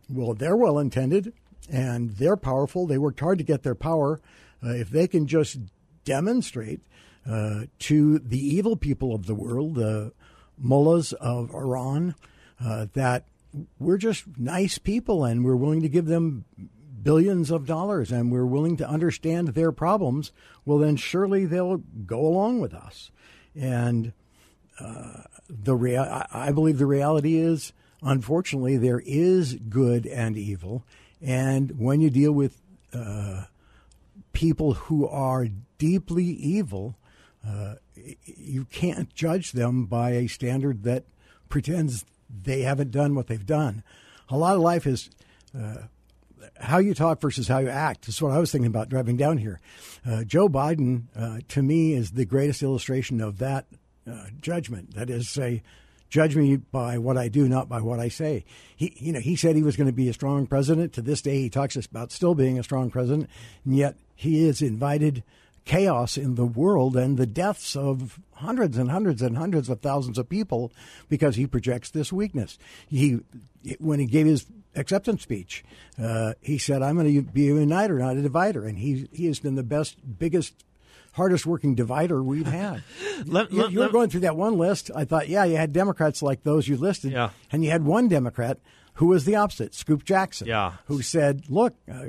well, 0.10 0.34
they're 0.34 0.56
well 0.56 0.80
intended 0.80 1.34
and 1.70 2.12
they're 2.12 2.38
powerful. 2.38 2.86
They 2.86 2.98
worked 2.98 3.20
hard 3.20 3.38
to 3.40 3.44
get 3.44 3.64
their 3.64 3.76
power. 3.76 4.20
if 4.62 4.90
they 4.90 5.08
can 5.08 5.28
just 5.28 5.60
demonstrate 6.06 6.82
uh, 7.30 7.66
to 7.80 8.20
the 8.20 8.40
evil 8.40 8.76
people 8.76 9.14
of 9.14 9.26
the 9.26 9.36
world, 9.36 9.76
the 9.76 10.14
mullahs 10.58 11.14
of 11.14 11.54
Iran, 11.54 12.16
uh, 12.64 12.88
that 12.94 13.26
we're 13.80 13.98
just 13.98 14.26
nice 14.38 14.78
people 14.78 15.24
and 15.24 15.44
we're 15.44 15.56
willing 15.56 15.82
to 15.82 15.90
give 15.90 16.06
them 16.06 16.46
billions 17.02 17.52
of 17.52 17.66
dollars 17.66 18.12
and 18.12 18.32
we're 18.32 18.46
willing 18.46 18.78
to 18.78 18.88
understand 18.88 19.50
their 19.50 19.72
problems, 19.72 20.32
well, 20.66 20.78
then 20.78 20.96
surely 20.96 21.46
they'll 21.46 21.78
go 21.78 22.20
along 22.20 22.60
with 22.60 22.74
us. 22.74 23.12
And 23.56 24.14
uh, 24.80 25.22
the 25.50 25.76
rea- 25.76 25.98
I 25.98 26.52
believe 26.52 26.78
the 26.78 26.86
reality 26.86 27.38
is, 27.38 27.74
unfortunately, 28.02 28.78
there 28.78 29.02
is 29.06 29.56
good 29.70 30.06
and 30.06 30.38
evil. 30.38 30.84
And 31.22 31.80
when 31.80 32.02
you 32.02 32.10
deal 32.10 32.32
with 32.32 32.62
uh, 32.94 33.46
people 34.34 34.74
who 34.74 35.08
are 35.08 35.48
deeply 35.78 36.26
evil, 36.26 36.96
uh, 37.48 37.76
you 38.26 38.66
can't 38.66 39.14
judge 39.14 39.52
them 39.54 39.86
by 39.86 40.12
a 40.12 40.28
standard 40.28 40.84
that 40.84 41.06
pretends 41.50 42.06
they 42.44 42.62
haven't 42.62 42.92
done 42.92 43.16
what 43.16 43.28
they've 43.28 43.46
done. 43.46 43.84
A 44.30 44.38
lot 44.38 44.56
of 44.56 44.62
life 44.62 44.88
is 44.88 45.10
uh, 45.58 45.84
how 46.60 46.78
you 46.80 46.94
talk 46.94 47.22
versus 47.22 47.48
how 47.48 47.60
you 47.60 47.70
act. 47.70 48.06
That's 48.06 48.22
what 48.22 48.32
I 48.32 48.40
was 48.40 48.52
thinking 48.52 48.68
about 48.68 48.90
driving 48.90 49.18
down 49.18 49.38
here. 49.38 49.60
Uh, 50.06 50.24
Joe 50.24 50.50
Biden, 50.50 51.04
uh, 51.16 51.40
to 51.50 51.62
me, 51.62 51.94
is 51.94 52.12
the 52.12 52.26
greatest 52.26 52.64
illustration 52.64 53.22
of 53.22 53.38
that 53.40 53.66
uh, 54.10 54.28
judgment. 54.42 54.96
That 54.96 55.10
is, 55.10 55.30
say, 55.30 55.64
judge 56.10 56.36
me 56.36 56.58
by 56.58 56.98
what 56.98 57.18
I 57.18 57.28
do, 57.28 57.48
not 57.48 57.70
by 57.70 57.82
what 57.82 58.00
I 58.00 58.10
say. 58.10 58.46
He, 58.76 58.94
you 58.98 59.14
know, 59.14 59.20
he 59.20 59.36
said 59.36 59.56
he 59.56 59.64
was 59.64 59.76
going 59.76 59.88
to 59.88 59.94
be 59.94 60.10
a 60.10 60.14
strong 60.14 60.48
president. 60.48 60.94
To 60.94 61.02
this 61.02 61.22
day, 61.22 61.42
he 61.42 61.50
talks 61.50 61.76
about 61.76 62.12
still 62.12 62.36
being 62.36 62.60
a 62.60 62.64
strong 62.64 62.90
president, 62.90 63.30
and 63.66 63.76
yet 63.76 63.96
he 64.16 64.48
is 64.48 64.62
invited 64.62 65.24
chaos 65.66 66.16
in 66.16 66.36
the 66.36 66.46
world 66.46 66.96
and 66.96 67.18
the 67.18 67.26
deaths 67.26 67.76
of 67.76 68.20
hundreds 68.34 68.78
and 68.78 68.92
hundreds 68.92 69.22
and 69.22 69.36
hundreds 69.36 69.68
of 69.68 69.82
thousands 69.82 70.18
of 70.18 70.30
people 70.30 70.72
because 71.10 71.36
he 71.36 71.48
projects 71.48 71.90
this 71.90 72.14
weakness. 72.14 72.60
He, 72.88 73.20
when 73.80 74.00
he 74.00 74.06
gave 74.06 74.28
his 74.28 74.46
acceptance 74.76 75.24
speech, 75.24 75.66
uh, 76.02 76.34
he 76.40 76.58
said, 76.60 76.82
"I'm 76.82 76.96
going 76.96 77.14
to 77.14 77.22
be 77.24 77.50
a 77.50 77.56
uniter, 77.56 77.98
not 77.98 78.18
a 78.18 78.22
divider," 78.22 78.66
and 78.66 78.78
he 78.78 79.10
he 79.12 79.26
has 79.26 79.40
been 79.40 79.56
the 79.56 79.64
best, 79.64 79.98
biggest 80.20 80.65
hardest 81.16 81.46
working 81.46 81.76
divider 81.76 82.22
we've 82.24 82.46
had. 82.48 82.84
Let- 83.26 83.52
you, 83.52 83.62
let- 83.64 83.72
you 83.72 83.80
were 83.80 83.86
let- 83.86 83.92
going 83.94 84.10
through 84.10 84.22
that 84.22 84.36
one 84.36 84.58
list. 84.58 84.92
I 84.96 85.06
thought, 85.06 85.28
yeah, 85.30 85.44
you 85.46 85.58
had 85.58 85.74
Democrats 85.74 86.22
like 86.22 86.44
those 86.44 86.68
you 86.68 86.78
listed, 86.78 87.12
Yeah. 87.12 87.30
and 87.52 87.64
you 87.64 87.72
had 87.72 87.84
one 87.86 88.08
Democrat 88.08 88.60
who 88.96 89.08
was 89.08 89.26
the 89.26 89.36
opposite, 89.36 89.74
Scoop 89.74 90.04
Jackson, 90.06 90.48
Yeah. 90.48 90.74
who 90.86 91.02
said, 91.02 91.44
"Look, 91.50 91.76
uh, 91.90 91.94
uh, 91.94 92.08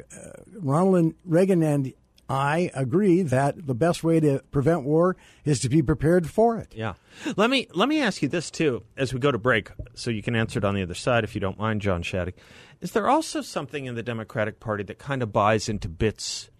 Ronald 0.55 1.14
Reagan 1.25 1.62
and 1.62 1.92
I 2.29 2.71
agree 2.75 3.23
that 3.23 3.66
the 3.66 3.75
best 3.75 4.03
way 4.05 4.19
to 4.21 4.40
prevent 4.51 4.83
war 4.85 5.16
is 5.45 5.59
to 5.61 5.69
be 5.69 5.83
prepared 5.83 6.29
for 6.29 6.59
it." 6.59 6.73
Yeah. 6.77 6.95
Let 7.37 7.51
me 7.51 7.66
let 7.75 7.88
me 7.88 8.01
ask 8.01 8.23
you 8.23 8.29
this 8.29 8.51
too 8.51 8.83
as 8.97 9.12
we 9.14 9.19
go 9.21 9.31
to 9.33 9.38
break, 9.38 9.71
so 9.95 10.11
you 10.11 10.23
can 10.23 10.35
answer 10.37 10.59
it 10.59 10.64
on 10.64 10.75
the 10.75 10.83
other 10.83 10.95
side 10.95 11.25
if 11.25 11.35
you 11.35 11.40
don't 11.40 11.59
mind, 11.59 11.81
John 11.81 12.03
Shadegg. 12.03 12.35
Is 12.81 12.92
there 12.92 13.09
also 13.09 13.40
something 13.40 13.87
in 13.87 13.95
the 13.95 14.03
Democratic 14.03 14.61
Party 14.61 14.85
that 14.85 14.99
kind 14.99 15.23
of 15.23 15.33
buys 15.33 15.69
into 15.69 15.88
bits 15.88 16.51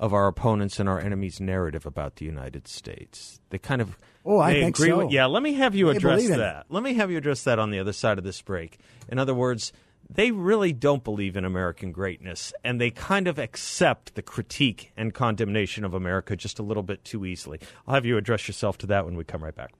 of 0.00 0.12
our 0.12 0.26
opponents 0.26 0.80
and 0.80 0.88
our 0.88 0.98
enemies' 0.98 1.38
narrative 1.40 1.86
about 1.86 2.16
the 2.16 2.24
United 2.24 2.66
States? 2.66 3.40
They 3.50 3.58
kind 3.58 3.80
of 3.80 3.96
Oh, 4.24 4.38
I 4.40 4.54
think 4.54 4.76
agree 4.76 4.88
so. 4.90 4.96
with 4.98 5.12
yeah. 5.12 5.26
Let 5.26 5.42
me 5.44 5.52
have 5.54 5.74
you 5.76 5.86
They 5.86 5.96
address 5.96 6.16
believe 6.16 6.30
in 6.30 6.40
it. 6.40 6.42
that. 6.42 6.66
Let 6.68 6.82
me 6.82 6.94
have 6.94 7.10
you 7.12 7.18
address 7.18 7.44
that 7.44 7.58
on 7.60 7.70
the 7.70 7.78
other 7.78 7.92
side 7.92 8.18
of 8.18 8.24
this 8.24 8.42
break. 8.42 8.78
In 9.08 9.18
other 9.20 9.34
words. 9.34 9.72
They 10.12 10.32
really 10.32 10.72
don't 10.72 11.04
believe 11.04 11.36
in 11.36 11.44
American 11.44 11.92
greatness, 11.92 12.52
and 12.64 12.80
they 12.80 12.90
kind 12.90 13.28
of 13.28 13.38
accept 13.38 14.16
the 14.16 14.22
critique 14.22 14.90
and 14.96 15.14
condemnation 15.14 15.84
of 15.84 15.94
America 15.94 16.34
just 16.34 16.58
a 16.58 16.64
little 16.64 16.82
bit 16.82 17.04
too 17.04 17.24
easily. 17.24 17.60
I'll 17.86 17.94
have 17.94 18.04
you 18.06 18.16
address 18.16 18.48
yourself 18.48 18.76
to 18.78 18.86
that 18.88 19.04
when 19.04 19.14
we 19.14 19.22
come 19.22 19.44
right 19.44 19.54
back. 19.54 19.70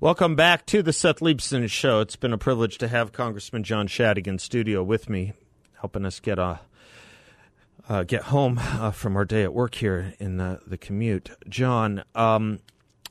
Welcome 0.00 0.34
back 0.36 0.66
to 0.66 0.82
the 0.82 0.92
Seth 0.92 1.20
Leibsohn 1.20 1.70
Show. 1.70 2.00
It's 2.00 2.16
been 2.16 2.32
a 2.34 2.38
privilege 2.38 2.76
to 2.78 2.88
have 2.88 3.12
Congressman 3.12 3.62
John 3.62 3.86
Shadegg 3.88 4.26
in 4.26 4.38
studio 4.38 4.82
with 4.82 5.08
me, 5.08 5.32
helping 5.80 6.04
us 6.04 6.20
get 6.20 6.38
uh, 6.38 6.56
uh, 7.88 8.04
get 8.04 8.24
home 8.24 8.58
uh, 8.58 8.90
from 8.90 9.16
our 9.16 9.24
day 9.24 9.42
at 9.42 9.52
work 9.52 9.74
here 9.74 10.14
in 10.18 10.36
the, 10.36 10.60
the 10.66 10.78
commute. 10.78 11.30
John, 11.48 12.04
um, 12.14 12.60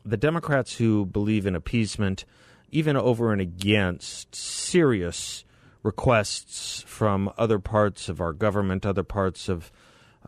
the 0.06 0.18
Democrats 0.18 0.76
who 0.76 1.06
believe 1.06 1.46
in 1.46 1.56
appeasement, 1.56 2.26
even 2.72 2.96
over 2.96 3.32
and 3.32 3.42
against 3.42 4.36
serious 4.36 5.44
requests 5.84 6.84
from 6.88 7.32
other 7.38 7.60
parts 7.60 8.08
of 8.08 8.22
our 8.22 8.34
government, 8.34 8.86
other 8.86 9.04
parts 9.04 9.50
of 9.50 9.72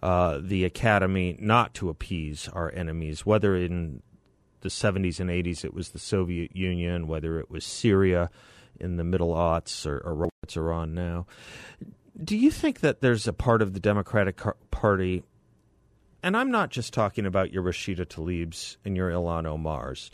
uh, 0.01 0.39
the 0.41 0.65
academy, 0.65 1.38
not 1.39 1.73
to 1.75 1.89
appease 1.89 2.49
our 2.49 2.71
enemies, 2.73 3.25
whether 3.25 3.56
in 3.56 4.01
the 4.62 4.69
70s 4.69 5.19
and 5.19 5.29
80s 5.29 5.63
it 5.63 5.73
was 5.73 5.89
the 5.89 5.99
Soviet 5.99 6.56
Union, 6.56 7.08
whether 7.08 7.39
it 7.39 7.49
was 7.49 7.63
Syria 7.63 8.29
in 8.79 8.97
the 8.97 9.03
middle 9.03 9.34
aughts 9.34 9.86
or, 9.86 9.99
or 9.99 10.29
what's 10.41 10.58
Iran 10.58 10.93
now. 10.93 11.27
Do 12.21 12.38
you 12.38 12.52
think 12.52 12.82
that 12.82 13.02
there's 13.02 13.28
a 13.28 13.34
part 13.34 13.62
of 13.62 13.73
the 13.73 13.80
Democratic 13.80 14.39
Party, 14.69 15.23
and 16.21 16.38
I'm 16.38 16.52
not 16.52 16.69
just 16.69 16.93
talking 16.93 17.26
about 17.26 17.52
your 17.52 17.63
Rashida 17.63 18.06
Tlaibs 18.06 18.78
and 18.86 18.95
your 18.95 19.10
Ilhan 19.10 19.45
Omars, 19.45 20.12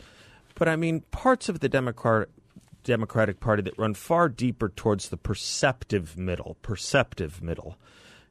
but 0.54 0.66
I 0.66 0.76
mean 0.76 1.02
parts 1.10 1.50
of 1.50 1.60
the 1.60 1.68
Democrat, 1.68 2.28
Democratic 2.84 3.38
Party 3.38 3.62
that 3.62 3.78
run 3.78 3.92
far 3.92 4.30
deeper 4.30 4.70
towards 4.70 5.10
the 5.10 5.18
perceptive 5.18 6.16
middle, 6.16 6.56
perceptive 6.62 7.42
middle 7.42 7.76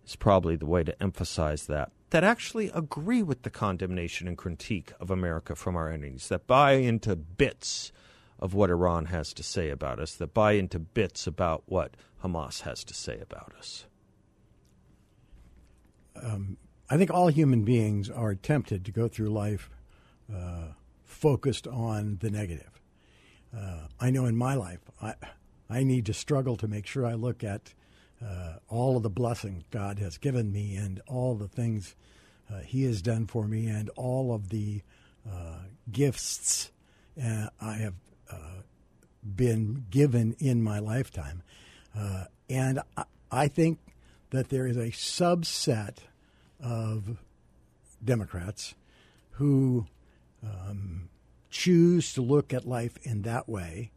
is 0.03 0.15
probably 0.15 0.55
the 0.55 0.65
way 0.65 0.83
to 0.83 1.01
emphasize 1.01 1.67
that, 1.67 1.91
that 2.09 2.23
actually 2.23 2.71
agree 2.73 3.21
with 3.21 3.43
the 3.43 3.51
condemnation 3.51 4.27
and 4.27 4.37
critique 4.37 4.93
of 4.99 5.11
America 5.11 5.55
from 5.55 5.75
our 5.75 5.91
enemies, 5.91 6.27
that 6.29 6.47
buy 6.47 6.71
into 6.71 7.15
bits 7.15 7.91
of 8.39 8.55
what 8.55 8.71
Iran 8.71 9.05
has 9.05 9.31
to 9.33 9.43
say 9.43 9.69
about 9.69 9.99
us, 9.99 10.15
that 10.15 10.33
buy 10.33 10.53
into 10.53 10.79
bits 10.79 11.27
about 11.27 11.61
what 11.67 11.95
Hamas 12.23 12.61
has 12.61 12.83
to 12.85 12.93
say 12.93 13.19
about 13.21 13.53
us. 13.57 13.85
I 16.89 16.97
think 16.97 17.11
all 17.11 17.27
human 17.27 17.63
beings 17.63 18.09
are 18.09 18.33
tempted 18.33 18.83
to 18.85 18.91
go 18.91 19.07
through 19.07 19.29
life 19.29 19.69
uh, 20.33 20.69
focused 21.05 21.67
on 21.67 22.17
the 22.21 22.31
negative. 22.31 22.81
Uh, 23.55 23.87
I 23.99 24.09
know 24.09 24.25
in 24.25 24.35
my 24.35 24.55
life, 24.55 24.79
I, 25.01 25.13
I 25.69 25.83
need 25.83 26.07
to 26.07 26.13
struggle 26.13 26.55
to 26.57 26.67
make 26.67 26.87
sure 26.87 27.05
I 27.05 27.13
look 27.13 27.43
at 27.43 27.73
uh, 28.25 28.55
all 28.67 28.97
of 28.97 29.03
the 29.03 29.09
blessings 29.09 29.63
God 29.71 29.99
has 29.99 30.17
given 30.17 30.51
me 30.51 30.75
and 30.75 30.99
all 31.07 31.35
the 31.35 31.47
things 31.47 31.95
uh, 32.51 32.59
He 32.59 32.83
has 32.83 33.01
done 33.01 33.27
for 33.27 33.47
me 33.47 33.67
and 33.67 33.89
all 33.89 34.33
of 34.33 34.49
the 34.49 34.81
uh, 35.29 35.59
gifts 35.91 36.71
uh, 37.23 37.47
I 37.61 37.73
have 37.75 37.95
been 39.35 39.85
given 39.89 40.35
in 40.39 40.63
my 40.63 40.79
lifetime. 40.79 41.43
Uh, 41.97 42.25
and 42.49 42.79
I, 42.97 43.03
I 43.31 43.47
think 43.47 43.79
that 44.31 44.49
there 44.49 44.67
is 44.67 44.77
a 44.77 44.89
subset 44.91 45.97
of 46.63 47.17
Democrats 48.03 48.75
who 49.31 49.85
um, 50.43 51.09
choose 51.49 52.13
to 52.13 52.21
look 52.21 52.53
at 52.53 52.67
life 52.67 52.97
in 53.03 53.23
that 53.23 53.47
way. 53.49 53.91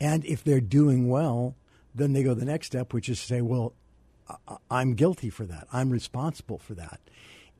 And 0.00 0.24
if 0.24 0.42
they're 0.44 0.60
doing 0.60 1.08
well, 1.08 1.56
then 1.94 2.12
they 2.12 2.22
go 2.22 2.34
the 2.34 2.44
next 2.44 2.68
step, 2.68 2.92
which 2.92 3.08
is 3.08 3.20
to 3.20 3.26
say, 3.26 3.40
well, 3.40 3.74
I- 4.48 4.56
I'm 4.70 4.94
guilty 4.94 5.30
for 5.30 5.44
that. 5.44 5.66
I'm 5.72 5.90
responsible 5.90 6.58
for 6.58 6.74
that. 6.74 7.00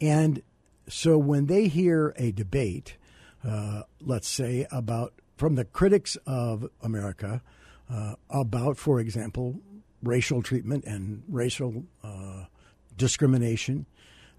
And 0.01 0.43
so 0.89 1.19
when 1.19 1.47
they 1.47 1.69
hear 1.69 2.15
a 2.17 2.33
debate, 2.33 2.97
uh, 3.45 3.83
let's 4.01 4.29
say, 4.29 4.67
about 4.71 5.15
from 5.37 5.55
the 5.55 5.65
critics 5.65 6.17
of 6.27 6.69
America 6.83 7.43
uh, 7.89 8.15
about, 8.29 8.77
for 8.77 9.01
example, 9.01 9.61
racial 10.03 10.43
treatment 10.43 10.85
and 10.85 11.23
racial 11.29 11.85
uh, 12.03 12.45
discrimination, 12.97 13.87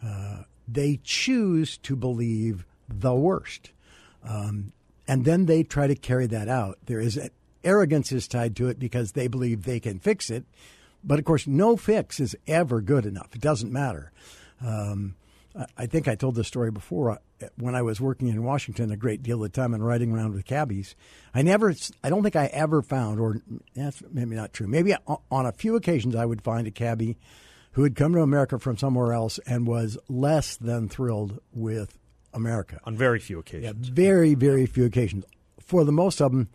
uh, 0.04 0.44
they 0.68 1.00
choose 1.04 1.78
to 1.80 1.96
believe 1.96 2.66
the 2.88 3.14
worst. 3.14 3.72
Um, 4.24 4.74
and 5.08 5.26
then 5.26 5.46
they 5.46 5.64
try 5.64 5.88
to 5.88 5.96
carry 5.96 6.28
that 6.28 6.48
out. 6.48 6.78
There 6.86 7.00
is 7.00 7.18
a, 7.18 7.30
arrogance 7.64 8.12
is 8.12 8.28
tied 8.28 8.56
to 8.58 8.68
it 8.68 8.80
because 8.80 9.12
they 9.12 9.28
believe 9.28 9.64
they 9.64 9.80
can 9.80 10.00
fix 10.00 10.30
it. 10.30 10.46
But 11.04 11.20
of 11.20 11.26
course, 11.26 11.48
no 11.48 11.76
fix 11.76 12.20
is 12.20 12.36
ever 12.48 12.82
good 12.82 13.06
enough. 13.06 13.34
It 13.34 13.42
doesn't 13.42 13.72
matter. 13.72 14.12
Um, 14.64 15.16
I- 15.78 15.86
think 15.88 16.08
I 16.08 16.16
told 16.16 16.36
this 16.36 16.48
story 16.48 16.72
before. 16.72 17.12
Uh, 17.12 17.18
When 17.58 17.76
I 17.76 17.82
was 17.82 18.00
working 18.00 18.28
in 18.28 18.44
Washington 18.44 18.92
a 18.92 18.96
great 18.98 19.24
deal 19.24 19.38
of 19.44 19.52
the 19.52 19.56
time 19.62 19.74
and 19.74 19.86
riding 19.86 20.12
around 20.12 20.34
with 20.34 20.46
cabbies, 20.46 20.96
I 21.34 21.42
never, 21.42 21.74
I 22.04 22.10
don't 22.10 22.24
think 22.24 22.36
I 22.36 22.46
ever 22.48 22.82
found, 22.82 23.20
or 23.20 23.38
that's 23.76 24.02
maybe 24.12 24.36
not 24.36 24.54
true. 24.54 24.68
Maybe 24.68 24.94
on 25.30 25.46
a 25.46 25.52
few 25.52 25.76
occasions 25.76 26.16
I 26.16 26.26
would 26.26 26.42
find 26.42 26.68
a 26.68 26.72
cabbie 26.72 27.18
who 27.74 27.84
had 27.84 27.96
come 27.96 28.14
to 28.14 28.22
America 28.22 28.60
from 28.60 28.78
somewhere 28.78 29.14
else 29.14 29.40
and 29.48 29.66
was 29.68 29.98
less 30.08 30.56
than 30.58 30.88
thrilled 30.90 31.40
with 31.54 31.98
America. 32.34 32.80
On 32.86 32.96
very 32.96 33.20
few 33.20 33.40
occasions. 33.40 33.88
Yeah, 33.90 33.94
very, 33.94 34.36
very 34.36 34.66
few 34.66 34.86
occasions. 34.86 35.26
For 35.60 35.84
the 35.84 35.92
most 35.92 36.22
of 36.22 36.32
them, 36.32 36.48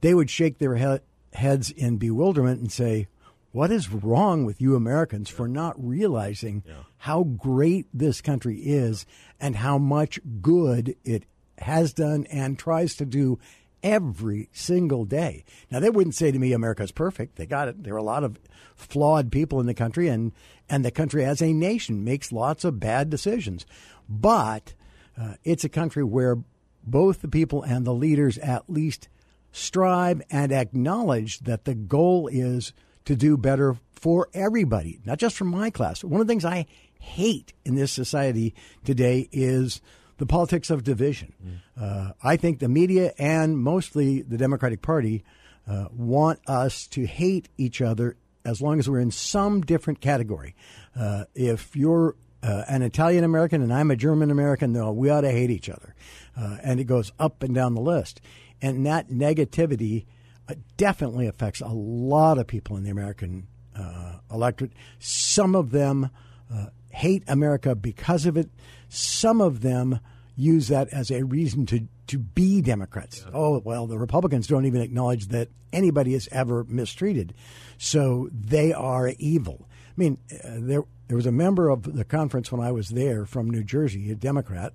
they 0.00 0.14
would 0.14 0.30
shake 0.30 0.58
their 0.58 0.76
he- 0.76 0.98
heads 1.32 1.70
in 1.70 1.96
bewilderment 1.96 2.60
and 2.60 2.70
say, 2.70 3.06
What 3.54 3.70
is 3.70 3.88
wrong 3.88 4.44
with 4.44 4.60
you 4.60 4.74
Americans 4.74 5.30
for 5.30 5.46
not 5.46 5.76
realizing 5.78 6.64
how 6.96 7.22
great 7.22 7.86
this 7.94 8.20
country 8.20 8.58
is 8.58 9.06
and 9.38 9.54
how 9.54 9.78
much 9.78 10.18
good 10.42 10.96
it 11.04 11.22
has 11.58 11.92
done 11.92 12.26
and 12.32 12.58
tries 12.58 12.96
to 12.96 13.06
do 13.06 13.38
every 13.80 14.48
single 14.52 15.04
day? 15.04 15.44
Now, 15.70 15.78
they 15.78 15.88
wouldn't 15.88 16.16
say 16.16 16.32
to 16.32 16.38
me, 16.40 16.52
America's 16.52 16.90
perfect. 16.90 17.36
They 17.36 17.46
got 17.46 17.68
it. 17.68 17.84
There 17.84 17.94
are 17.94 17.96
a 17.96 18.02
lot 18.02 18.24
of 18.24 18.40
flawed 18.74 19.30
people 19.30 19.60
in 19.60 19.66
the 19.66 19.72
country, 19.72 20.08
and, 20.08 20.32
and 20.68 20.84
the 20.84 20.90
country 20.90 21.24
as 21.24 21.40
a 21.40 21.52
nation 21.52 22.02
makes 22.02 22.32
lots 22.32 22.64
of 22.64 22.80
bad 22.80 23.08
decisions. 23.08 23.66
But 24.08 24.74
uh, 25.16 25.34
it's 25.44 25.62
a 25.62 25.68
country 25.68 26.02
where 26.02 26.38
both 26.82 27.22
the 27.22 27.28
people 27.28 27.62
and 27.62 27.86
the 27.86 27.94
leaders 27.94 28.36
at 28.38 28.68
least 28.68 29.08
strive 29.52 30.22
and 30.28 30.50
acknowledge 30.50 31.38
that 31.38 31.66
the 31.66 31.76
goal 31.76 32.26
is 32.26 32.72
to 33.04 33.16
do 33.16 33.36
better 33.36 33.76
for 33.92 34.28
everybody, 34.34 35.00
not 35.04 35.18
just 35.18 35.36
for 35.36 35.44
my 35.44 35.70
class. 35.70 36.04
One 36.04 36.20
of 36.20 36.26
the 36.26 36.30
things 36.30 36.44
I 36.44 36.66
hate 37.00 37.52
in 37.64 37.74
this 37.74 37.92
society 37.92 38.54
today 38.84 39.28
is 39.32 39.80
the 40.18 40.26
politics 40.26 40.70
of 40.70 40.84
division. 40.84 41.60
Uh, 41.80 42.12
I 42.22 42.36
think 42.36 42.58
the 42.58 42.68
media 42.68 43.12
and 43.18 43.58
mostly 43.58 44.22
the 44.22 44.38
Democratic 44.38 44.80
Party 44.80 45.24
uh, 45.66 45.86
want 45.92 46.40
us 46.46 46.86
to 46.88 47.06
hate 47.06 47.48
each 47.56 47.80
other 47.80 48.16
as 48.44 48.60
long 48.60 48.78
as 48.78 48.88
we're 48.88 49.00
in 49.00 49.10
some 49.10 49.62
different 49.62 50.00
category. 50.00 50.54
Uh, 50.98 51.24
if 51.34 51.74
you're 51.74 52.16
uh, 52.42 52.64
an 52.68 52.82
Italian 52.82 53.24
American 53.24 53.62
and 53.62 53.72
I'm 53.72 53.90
a 53.90 53.96
German 53.96 54.30
American, 54.30 54.72
no, 54.72 54.92
we 54.92 55.08
ought 55.08 55.22
to 55.22 55.30
hate 55.30 55.50
each 55.50 55.68
other. 55.68 55.94
Uh, 56.36 56.58
and 56.62 56.78
it 56.78 56.84
goes 56.84 57.10
up 57.18 57.42
and 57.42 57.54
down 57.54 57.74
the 57.74 57.80
list. 57.80 58.20
And 58.60 58.84
that 58.86 59.08
negativity 59.08 60.04
uh, 60.48 60.54
definitely 60.76 61.26
affects 61.26 61.60
a 61.60 61.68
lot 61.68 62.38
of 62.38 62.46
people 62.46 62.76
in 62.76 62.84
the 62.84 62.90
American 62.90 63.46
uh, 63.76 64.18
electorate. 64.30 64.72
Some 64.98 65.54
of 65.54 65.70
them 65.70 66.10
uh, 66.52 66.66
hate 66.90 67.24
America 67.26 67.74
because 67.74 68.26
of 68.26 68.36
it. 68.36 68.50
Some 68.88 69.40
of 69.40 69.62
them 69.62 70.00
use 70.36 70.68
that 70.68 70.88
as 70.88 71.10
a 71.10 71.24
reason 71.24 71.66
to, 71.66 71.86
to 72.08 72.18
be 72.18 72.60
Democrats. 72.60 73.24
Oh, 73.32 73.60
well, 73.64 73.86
the 73.86 73.98
Republicans 73.98 74.46
don't 74.46 74.66
even 74.66 74.80
acknowledge 74.80 75.28
that 75.28 75.48
anybody 75.72 76.14
is 76.14 76.28
ever 76.32 76.64
mistreated. 76.64 77.34
So 77.78 78.28
they 78.32 78.72
are 78.72 79.12
evil. 79.18 79.68
I 79.70 79.92
mean, 79.96 80.18
uh, 80.32 80.56
there 80.58 80.84
there 81.06 81.16
was 81.16 81.26
a 81.26 81.32
member 81.32 81.68
of 81.68 81.94
the 81.94 82.04
conference 82.04 82.50
when 82.50 82.62
I 82.62 82.72
was 82.72 82.88
there 82.88 83.26
from 83.26 83.50
New 83.50 83.62
Jersey, 83.62 84.10
a 84.10 84.14
Democrat, 84.14 84.72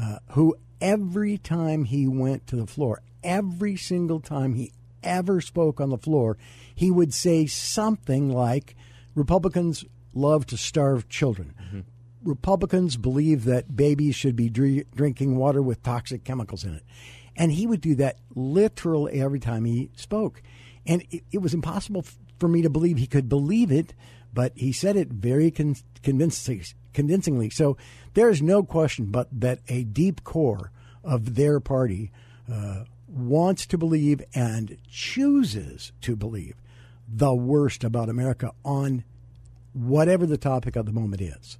uh, 0.00 0.18
who 0.30 0.56
every 0.80 1.36
time 1.36 1.84
he 1.84 2.08
went 2.08 2.46
to 2.46 2.56
the 2.56 2.66
floor, 2.66 3.02
every 3.22 3.76
single 3.76 4.20
time 4.20 4.54
he 4.54 4.72
ever 5.06 5.40
spoke 5.40 5.80
on 5.80 5.90
the 5.90 5.98
floor, 5.98 6.36
he 6.74 6.90
would 6.90 7.14
say 7.14 7.46
something 7.46 8.28
like, 8.30 8.76
"Republicans 9.14 9.84
love 10.12 10.46
to 10.46 10.56
starve 10.56 11.08
children." 11.08 11.54
Mm-hmm. 11.60 11.80
Republicans 12.22 12.96
believe 12.96 13.44
that 13.44 13.76
babies 13.76 14.16
should 14.16 14.36
be 14.36 14.48
dr- 14.48 14.90
drinking 14.94 15.36
water 15.36 15.62
with 15.62 15.82
toxic 15.82 16.24
chemicals 16.24 16.64
in 16.64 16.74
it. 16.74 16.82
And 17.36 17.52
he 17.52 17.66
would 17.66 17.80
do 17.80 17.94
that 17.96 18.18
literally 18.34 19.20
every 19.20 19.38
time 19.38 19.64
he 19.64 19.90
spoke. 19.94 20.42
And 20.86 21.02
it, 21.10 21.22
it 21.32 21.38
was 21.38 21.54
impossible 21.54 22.02
f- 22.04 22.18
for 22.38 22.48
me 22.48 22.62
to 22.62 22.70
believe 22.70 22.98
he 22.98 23.06
could 23.06 23.28
believe 23.28 23.70
it, 23.70 23.94
but 24.32 24.52
he 24.56 24.72
said 24.72 24.96
it 24.96 25.08
very 25.08 25.50
con- 25.50 25.76
convincing, 26.02 26.62
convincingly. 26.92 27.50
So 27.50 27.76
there's 28.14 28.42
no 28.42 28.62
question 28.62 29.06
but 29.06 29.28
that 29.32 29.60
a 29.68 29.84
deep 29.84 30.24
core 30.24 30.72
of 31.04 31.34
their 31.34 31.60
party 31.60 32.10
uh, 32.50 32.84
wants 33.16 33.66
to 33.66 33.78
believe 33.78 34.22
and 34.34 34.76
chooses 34.88 35.92
to 36.02 36.16
believe 36.16 36.54
the 37.08 37.34
worst 37.34 37.84
about 37.84 38.08
America 38.08 38.52
on 38.64 39.04
whatever 39.72 40.26
the 40.26 40.38
topic 40.38 40.76
of 40.76 40.86
the 40.86 40.92
moment 40.92 41.22
is. 41.22 41.58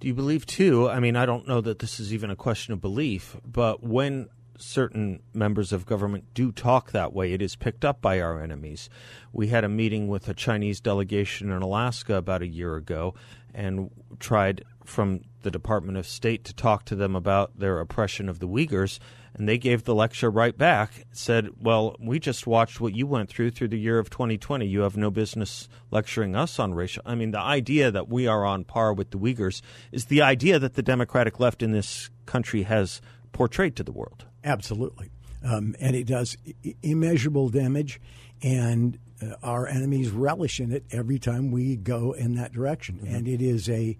Do 0.00 0.06
you 0.06 0.14
believe 0.14 0.46
too? 0.46 0.88
I 0.88 1.00
mean, 1.00 1.16
I 1.16 1.26
don't 1.26 1.48
know 1.48 1.60
that 1.60 1.80
this 1.80 1.98
is 1.98 2.14
even 2.14 2.30
a 2.30 2.36
question 2.36 2.72
of 2.72 2.80
belief, 2.80 3.36
but 3.44 3.82
when 3.82 4.28
certain 4.56 5.20
members 5.32 5.72
of 5.72 5.86
government 5.86 6.24
do 6.34 6.52
talk 6.52 6.90
that 6.90 7.12
way, 7.12 7.32
it 7.32 7.42
is 7.42 7.56
picked 7.56 7.84
up 7.84 8.00
by 8.00 8.20
our 8.20 8.42
enemies. 8.42 8.88
We 9.32 9.48
had 9.48 9.64
a 9.64 9.68
meeting 9.68 10.08
with 10.08 10.28
a 10.28 10.34
Chinese 10.34 10.80
delegation 10.80 11.50
in 11.50 11.62
Alaska 11.62 12.14
about 12.14 12.42
a 12.42 12.46
year 12.46 12.76
ago 12.76 13.14
and 13.54 13.90
tried 14.20 14.64
from 14.84 15.22
the 15.42 15.50
Department 15.50 15.98
of 15.98 16.06
State 16.06 16.44
to 16.44 16.54
talk 16.54 16.84
to 16.86 16.94
them 16.94 17.16
about 17.16 17.58
their 17.58 17.80
oppression 17.80 18.28
of 18.28 18.38
the 18.38 18.48
Uyghurs. 18.48 18.98
And 19.34 19.48
they 19.48 19.58
gave 19.58 19.84
the 19.84 19.94
lecture 19.94 20.30
right 20.30 20.56
back, 20.56 21.06
said, 21.12 21.50
Well, 21.60 21.96
we 22.00 22.18
just 22.18 22.46
watched 22.46 22.80
what 22.80 22.94
you 22.94 23.06
went 23.06 23.28
through 23.28 23.52
through 23.52 23.68
the 23.68 23.78
year 23.78 23.98
of 23.98 24.10
2020. 24.10 24.66
You 24.66 24.80
have 24.80 24.96
no 24.96 25.10
business 25.10 25.68
lecturing 25.90 26.34
us 26.34 26.58
on 26.58 26.74
racial. 26.74 27.02
I 27.06 27.14
mean, 27.14 27.30
the 27.30 27.40
idea 27.40 27.90
that 27.90 28.08
we 28.08 28.26
are 28.26 28.44
on 28.44 28.64
par 28.64 28.92
with 28.92 29.10
the 29.10 29.18
Uyghurs 29.18 29.60
is 29.92 30.06
the 30.06 30.22
idea 30.22 30.58
that 30.58 30.74
the 30.74 30.82
Democratic 30.82 31.38
left 31.38 31.62
in 31.62 31.72
this 31.72 32.10
country 32.26 32.64
has 32.64 33.00
portrayed 33.32 33.76
to 33.76 33.82
the 33.82 33.92
world. 33.92 34.26
Absolutely. 34.44 35.10
Um, 35.44 35.76
and 35.80 35.94
it 35.94 36.06
does 36.06 36.36
immeasurable 36.82 37.48
damage, 37.48 38.00
and 38.42 38.98
uh, 39.22 39.34
our 39.42 39.66
enemies 39.66 40.10
relish 40.10 40.60
in 40.60 40.72
it 40.72 40.84
every 40.90 41.18
time 41.18 41.50
we 41.50 41.76
go 41.76 42.12
in 42.12 42.34
that 42.34 42.52
direction. 42.52 42.96
Mm-hmm. 42.96 43.14
And 43.14 43.28
it 43.28 43.40
is 43.40 43.68
a 43.68 43.96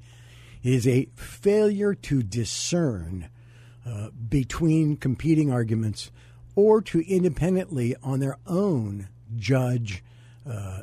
it 0.62 0.72
is 0.72 0.88
a 0.88 1.08
failure 1.14 1.94
to 1.94 2.22
discern 2.22 3.28
uh, 3.88 4.10
between 4.28 4.96
competing 4.96 5.50
arguments 5.50 6.10
or 6.54 6.82
to 6.82 7.00
independently 7.08 7.96
on 8.02 8.20
their 8.20 8.36
own 8.46 9.08
judge 9.36 10.02
uh, 10.48 10.80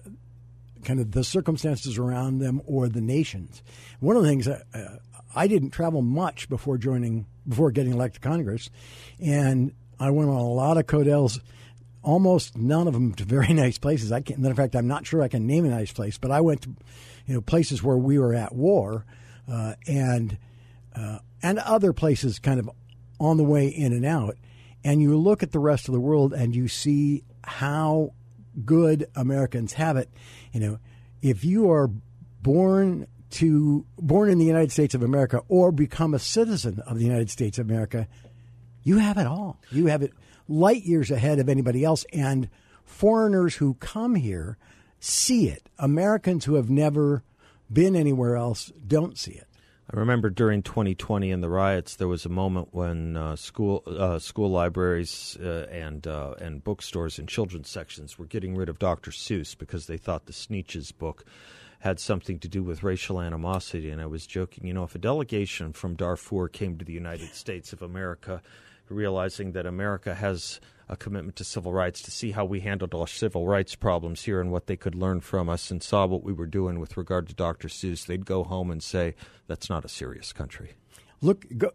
kind 0.84 1.00
of 1.00 1.12
the 1.12 1.24
circumstances 1.24 1.98
around 1.98 2.40
them 2.40 2.62
or 2.66 2.88
the 2.88 3.02
nations. 3.02 3.62
One 4.00 4.16
of 4.16 4.24
the 4.24 4.30
things 4.30 4.48
uh, 4.48 5.00
I 5.36 5.48
didn't 5.48 5.72
travel 5.72 6.02
much 6.02 6.48
before 6.50 6.78
joining 6.78 7.26
before 7.48 7.72
getting 7.72 7.94
elected 7.94 8.24
to 8.24 8.28
Congress, 8.28 8.70
and 9.20 9.74
I 10.00 10.10
went 10.12 10.30
on 10.30 10.38
a 10.38 10.48
lot 10.48 10.78
of 10.78 10.88
Codels. 10.88 11.40
Almost 12.02 12.56
none 12.56 12.88
of 12.88 12.94
them 12.94 13.14
to 13.16 13.26
very 13.26 13.54
nice 13.54 13.78
places. 13.78 14.12
I 14.12 14.22
can't. 14.22 14.40
Matter 14.40 14.52
of 14.52 14.58
fact, 14.58 14.76
I'm 14.76 14.88
not 14.88 15.06
sure 15.06 15.22
I 15.22 15.28
can 15.28 15.46
name 15.46 15.66
a 15.66 15.70
nice 15.70 15.92
place, 15.92 16.18
but 16.18 16.32
I 16.32 16.42
went 16.42 16.62
to, 16.64 16.70
you 17.28 17.34
know, 17.34 17.42
places 17.42 17.84
where 17.84 17.98
we 17.98 18.18
were 18.18 18.34
at 18.34 18.56
war, 18.56 19.06
uh, 19.52 19.74
and 19.88 20.38
uh, 20.96 21.20
and 21.44 21.60
other 21.60 21.94
places 21.94 22.40
kind 22.40 22.60
of 22.60 22.70
on 23.20 23.38
the 23.38 23.44
way 23.44 23.68
in 23.68 23.94
and 23.94 24.06
out, 24.06 24.38
and 24.84 25.02
you 25.02 25.18
look 25.18 25.44
at 25.44 25.52
the 25.52 25.60
rest 25.60 25.88
of 25.88 25.94
the 25.94 26.00
world 26.00 26.34
and 26.34 26.56
you 26.56 26.68
see 26.68 27.24
how 27.44 28.14
good 28.64 29.08
Americans 29.16 29.74
have 29.74 29.98
it. 29.98 30.10
You 30.54 30.60
know, 30.60 30.80
if 31.22 31.44
you 31.44 31.72
are 31.72 31.90
born 32.42 33.08
to 33.32 33.86
born 33.98 34.30
in 34.30 34.38
the 34.38 34.46
United 34.46 34.72
States 34.72 34.94
of 34.94 35.04
America 35.04 35.42
or 35.48 35.72
become 35.72 36.14
a 36.14 36.20
citizen 36.20 36.82
of 36.86 36.98
the 36.98 37.06
United 37.06 37.30
States 37.30 37.58
of 37.58 37.70
America, 37.70 38.08
you 38.84 39.00
have 39.00 39.18
it 39.18 39.28
all. 39.28 39.60
You 39.72 39.88
have 39.88 40.04
it 40.04 40.14
light 40.48 40.84
years 40.84 41.10
ahead 41.12 41.40
of 41.40 41.50
anybody 41.50 41.84
else 41.84 42.06
and 42.14 42.50
foreigners 42.86 43.56
who 43.56 43.74
come 43.76 44.16
here 44.16 44.58
see 45.00 45.50
it. 45.50 45.68
Americans 45.80 46.46
who 46.46 46.56
have 46.56 46.70
never 46.70 47.24
been 47.72 47.96
anywhere 47.96 48.36
else 48.36 48.72
don't 48.88 49.18
see 49.18 49.34
it. 49.34 49.48
I 49.88 50.00
remember 50.00 50.32
during 50.32 50.64
2020 50.64 51.30
in 51.30 51.42
the 51.42 51.50
riots, 51.50 51.96
there 51.96 52.08
was 52.08 52.26
a 52.26 52.30
moment 52.30 52.70
when 52.72 53.16
uh, 53.16 53.36
school 53.36 53.84
uh, 53.86 54.18
school 54.18 54.50
libraries 54.50 55.38
uh, 55.40 55.68
and 55.72 56.08
uh, 56.08 56.34
and 56.42 56.64
bookstores 56.64 57.20
and 57.20 57.30
children's 57.30 57.70
sections 57.70 58.18
were 58.18 58.26
getting 58.26 58.56
rid 58.56 58.68
of 58.68 58.80
Dr. 58.80 59.12
Seuss 59.12 59.56
because 59.56 59.86
they 59.86 59.98
thought 59.98 60.26
the 60.26 60.34
Sneetches 60.34 60.92
book 60.98 61.24
had 61.80 62.00
something 62.00 62.40
to 62.40 62.48
do 62.48 62.64
with 62.64 62.82
racial 62.82 63.22
animosity. 63.22 63.92
And 63.92 64.02
I 64.02 64.08
was 64.08 64.26
joking, 64.26 64.66
you 64.66 64.74
know, 64.74 64.86
if 64.86 64.96
a 64.96 65.00
delegation 65.00 65.72
from 65.72 65.94
Darfur 65.94 66.48
came 66.48 66.80
to 66.80 66.86
the 66.86 66.94
United 66.94 67.36
States 67.36 67.72
of 67.72 67.84
America, 67.84 68.42
realizing 68.90 69.52
that 69.54 69.66
America 69.66 70.16
has 70.16 70.60
a 70.88 70.96
commitment 70.96 71.36
to 71.38 71.44
civil 71.44 71.74
rights 71.74 72.02
to 72.04 72.12
see 72.12 72.32
how 72.32 72.46
we 72.46 72.60
handled 72.60 72.94
our 72.94 73.08
civil 73.08 73.48
rights 73.48 73.76
problems 73.76 74.24
here 74.24 74.40
and 74.40 74.52
what 74.52 74.68
they 74.68 74.78
could 74.78 74.94
learn 74.94 75.20
from 75.20 75.50
us 75.50 75.72
and 75.72 75.82
saw 75.82 76.06
what 76.06 76.24
we 76.24 76.32
were 76.32 76.46
doing 76.46 76.80
with 76.80 76.96
regard 76.96 77.28
to 77.28 77.34
Dr. 77.34 77.68
Seuss, 77.68 78.06
they'd 78.06 78.26
go 78.26 78.44
home 78.44 78.70
and 78.70 78.84
say, 78.84 79.16
that's 79.48 79.70
not 79.70 79.84
a 79.84 79.90
serious 79.90 80.32
country. 80.32 80.74
Look, 81.22 81.46
go, 81.58 81.72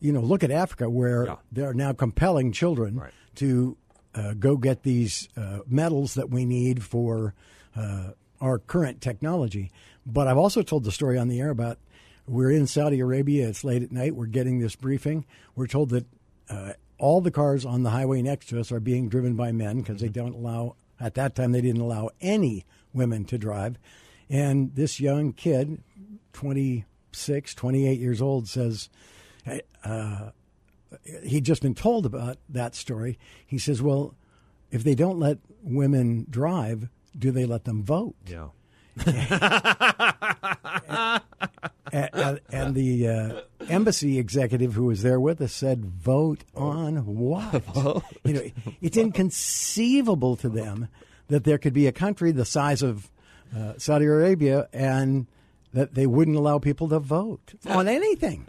you 0.00 0.12
know, 0.12 0.20
look 0.20 0.42
at 0.42 0.50
Africa 0.50 0.88
where 0.88 1.26
yeah. 1.26 1.36
they're 1.52 1.74
now 1.74 1.92
compelling 1.92 2.52
children 2.52 2.96
right. 2.96 3.12
to 3.36 3.76
uh, 4.14 4.32
go 4.34 4.56
get 4.56 4.82
these 4.82 5.28
uh, 5.36 5.58
metals 5.66 6.14
that 6.14 6.30
we 6.30 6.46
need 6.46 6.82
for 6.82 7.34
uh, 7.76 8.12
our 8.40 8.58
current 8.58 9.02
technology. 9.02 9.70
But 10.06 10.28
I've 10.28 10.38
also 10.38 10.62
told 10.62 10.84
the 10.84 10.92
story 10.92 11.18
on 11.18 11.28
the 11.28 11.40
air 11.40 11.50
about 11.50 11.78
we're 12.26 12.50
in 12.50 12.66
Saudi 12.66 13.00
Arabia. 13.00 13.48
It's 13.48 13.64
late 13.64 13.82
at 13.82 13.92
night. 13.92 14.14
We're 14.14 14.26
getting 14.26 14.60
this 14.60 14.76
briefing. 14.76 15.26
We're 15.54 15.66
told 15.66 15.90
that 15.90 16.06
uh, 16.48 16.72
all 16.98 17.20
the 17.20 17.30
cars 17.30 17.64
on 17.64 17.82
the 17.82 17.90
highway 17.90 18.22
next 18.22 18.48
to 18.48 18.60
us 18.60 18.72
are 18.72 18.80
being 18.80 19.08
driven 19.08 19.34
by 19.34 19.52
men 19.52 19.78
because 19.78 20.00
they 20.00 20.08
don't 20.08 20.34
allow, 20.34 20.76
at 21.00 21.14
that 21.14 21.34
time, 21.34 21.52
they 21.52 21.60
didn't 21.60 21.80
allow 21.80 22.10
any 22.20 22.64
women 22.92 23.24
to 23.26 23.38
drive. 23.38 23.78
And 24.28 24.74
this 24.74 24.98
young 24.98 25.32
kid, 25.32 25.82
26, 26.32 27.54
28 27.54 28.00
years 28.00 28.22
old, 28.22 28.48
says, 28.48 28.88
uh, 29.84 30.30
he'd 31.24 31.44
just 31.44 31.62
been 31.62 31.74
told 31.74 32.06
about 32.06 32.38
that 32.48 32.74
story. 32.74 33.18
He 33.46 33.58
says, 33.58 33.82
Well, 33.82 34.14
if 34.70 34.84
they 34.84 34.94
don't 34.94 35.18
let 35.18 35.38
women 35.62 36.26
drive, 36.28 36.88
do 37.16 37.30
they 37.30 37.46
let 37.46 37.64
them 37.64 37.82
vote? 37.82 38.14
Yeah. 38.26 38.48
and, 39.06 41.22
and, 42.50 42.74
the 42.74 43.08
uh, 43.08 43.40
embassy 43.68 44.18
executive 44.18 44.74
who 44.74 44.84
was 44.84 45.02
there 45.02 45.20
with 45.20 45.40
us 45.40 45.52
said, 45.52 45.84
"Vote 45.84 46.44
on 46.54 47.06
what?" 47.06 47.62
you 48.24 48.32
know, 48.32 48.50
it's 48.80 48.96
inconceivable 48.96 50.36
to 50.36 50.48
them 50.48 50.88
that 51.28 51.44
there 51.44 51.58
could 51.58 51.72
be 51.72 51.86
a 51.86 51.92
country 51.92 52.32
the 52.32 52.44
size 52.44 52.82
of 52.82 53.10
uh, 53.56 53.74
Saudi 53.78 54.06
Arabia 54.06 54.68
and 54.72 55.26
that 55.72 55.94
they 55.94 56.06
wouldn't 56.06 56.36
allow 56.36 56.58
people 56.58 56.88
to 56.88 56.98
vote 56.98 57.54
on 57.66 57.88
anything. 57.98 58.46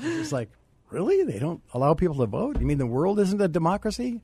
It's 0.00 0.32
like, 0.32 0.50
really? 0.90 1.22
They 1.24 1.38
don't 1.38 1.62
allow 1.72 1.94
people 1.94 2.16
to 2.16 2.26
vote? 2.26 2.58
You 2.58 2.66
mean 2.66 2.78
the 2.78 2.86
world 2.86 3.18
isn't 3.20 3.40
a 3.40 3.48
democracy? 3.48 4.22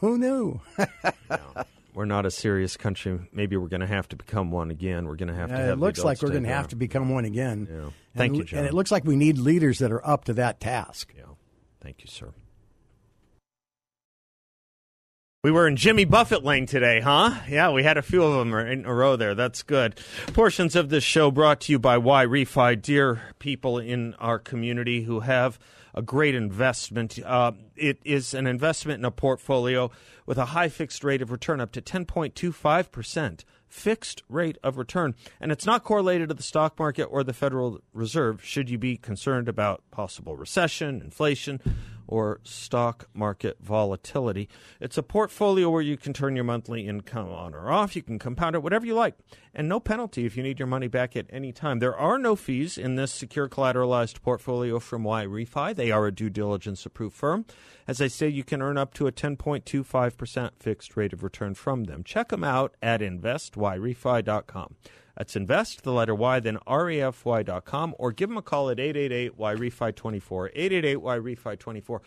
Who 0.00 0.18
knew? 0.18 0.60
We're 2.00 2.06
not 2.06 2.24
a 2.24 2.30
serious 2.30 2.78
country. 2.78 3.20
Maybe 3.30 3.58
we're 3.58 3.68
going 3.68 3.82
to 3.82 3.86
have 3.86 4.08
to 4.08 4.16
become 4.16 4.50
one 4.50 4.70
again. 4.70 5.06
We're 5.06 5.16
going 5.16 5.28
to 5.28 5.34
have 5.34 5.50
to. 5.50 5.54
Have 5.54 5.68
it 5.68 5.76
looks 5.76 6.02
like 6.02 6.22
we're 6.22 6.30
going 6.30 6.44
to 6.44 6.48
have 6.48 6.68
to 6.68 6.76
become 6.76 7.10
one 7.10 7.26
again. 7.26 7.68
Yeah. 7.70 7.90
Thank 8.16 8.30
and, 8.30 8.36
you, 8.38 8.44
John. 8.44 8.60
And 8.60 8.68
it 8.68 8.72
looks 8.72 8.90
like 8.90 9.04
we 9.04 9.16
need 9.16 9.36
leaders 9.36 9.80
that 9.80 9.92
are 9.92 10.06
up 10.06 10.24
to 10.24 10.32
that 10.32 10.60
task. 10.60 11.12
Yeah. 11.14 11.24
Thank 11.82 12.00
you, 12.00 12.06
sir. 12.06 12.32
We 15.44 15.50
were 15.50 15.68
in 15.68 15.76
Jimmy 15.76 16.06
Buffett 16.06 16.42
lane 16.42 16.64
today, 16.64 17.00
huh? 17.00 17.34
Yeah, 17.46 17.70
we 17.70 17.82
had 17.82 17.98
a 17.98 18.02
few 18.02 18.22
of 18.22 18.38
them 18.38 18.54
in 18.54 18.86
a 18.86 18.94
row 18.94 19.16
there. 19.16 19.34
That's 19.34 19.62
good. 19.62 20.00
Portions 20.28 20.76
of 20.76 20.88
this 20.88 21.04
show 21.04 21.30
brought 21.30 21.60
to 21.62 21.72
you 21.72 21.78
by 21.78 21.98
YRefy, 21.98 22.80
dear 22.80 23.20
people 23.38 23.78
in 23.78 24.14
our 24.14 24.38
community 24.38 25.02
who 25.02 25.20
have 25.20 25.58
a 25.94 26.02
great 26.02 26.34
investment. 26.34 27.18
Uh, 27.24 27.52
it 27.76 27.98
is 28.04 28.34
an 28.34 28.46
investment 28.46 28.98
in 28.98 29.04
a 29.04 29.10
portfolio 29.10 29.90
with 30.26 30.38
a 30.38 30.46
high 30.46 30.68
fixed 30.68 31.02
rate 31.04 31.22
of 31.22 31.30
return 31.30 31.60
up 31.60 31.72
to 31.72 31.82
10.25%. 31.82 33.44
Fixed 33.68 34.22
rate 34.28 34.58
of 34.64 34.78
return. 34.78 35.14
And 35.40 35.52
it's 35.52 35.64
not 35.64 35.84
correlated 35.84 36.28
to 36.28 36.34
the 36.34 36.42
stock 36.42 36.78
market 36.78 37.04
or 37.04 37.22
the 37.22 37.32
Federal 37.32 37.80
Reserve 37.92 38.44
should 38.44 38.68
you 38.68 38.78
be 38.78 38.96
concerned 38.96 39.48
about 39.48 39.82
possible 39.92 40.36
recession, 40.36 41.00
inflation, 41.00 41.60
or 42.10 42.40
stock 42.42 43.08
market 43.14 43.56
volatility. 43.60 44.48
It's 44.80 44.98
a 44.98 45.02
portfolio 45.02 45.70
where 45.70 45.80
you 45.80 45.96
can 45.96 46.12
turn 46.12 46.34
your 46.34 46.44
monthly 46.44 46.86
income 46.86 47.30
on 47.30 47.54
or 47.54 47.70
off. 47.70 47.94
You 47.94 48.02
can 48.02 48.18
compound 48.18 48.56
it, 48.56 48.62
whatever 48.62 48.84
you 48.84 48.94
like, 48.94 49.14
and 49.54 49.68
no 49.68 49.78
penalty 49.78 50.26
if 50.26 50.36
you 50.36 50.42
need 50.42 50.58
your 50.58 50.66
money 50.66 50.88
back 50.88 51.16
at 51.16 51.26
any 51.30 51.52
time. 51.52 51.78
There 51.78 51.96
are 51.96 52.18
no 52.18 52.34
fees 52.34 52.76
in 52.76 52.96
this 52.96 53.12
secure 53.12 53.48
collateralized 53.48 54.20
portfolio 54.22 54.80
from 54.80 55.04
YRefy. 55.04 55.74
They 55.74 55.90
are 55.92 56.06
a 56.06 56.12
due 56.12 56.30
diligence 56.30 56.84
approved 56.84 57.16
firm. 57.16 57.46
As 57.86 58.00
I 58.00 58.08
say, 58.08 58.28
you 58.28 58.44
can 58.44 58.60
earn 58.60 58.76
up 58.76 58.92
to 58.94 59.06
a 59.06 59.12
10.25% 59.12 60.50
fixed 60.58 60.96
rate 60.96 61.12
of 61.12 61.22
return 61.22 61.54
from 61.54 61.84
them. 61.84 62.02
Check 62.02 62.28
them 62.28 62.44
out 62.44 62.76
at 62.82 63.00
investyrefy.com. 63.00 64.74
That's 65.20 65.36
invest, 65.36 65.82
the 65.82 65.92
letter 65.92 66.14
Y, 66.14 66.40
then 66.40 66.56
refy.com, 66.66 67.94
or 67.98 68.10
give 68.10 68.30
them 68.30 68.38
a 68.38 68.42
call 68.42 68.70
at 68.70 68.80
888 68.80 69.36
Y 69.36 69.54
Refi 69.54 69.94
24. 69.94 70.46
888 70.54 70.96
Y 70.96 71.18
Refi 71.18 71.58
24. 71.58 72.02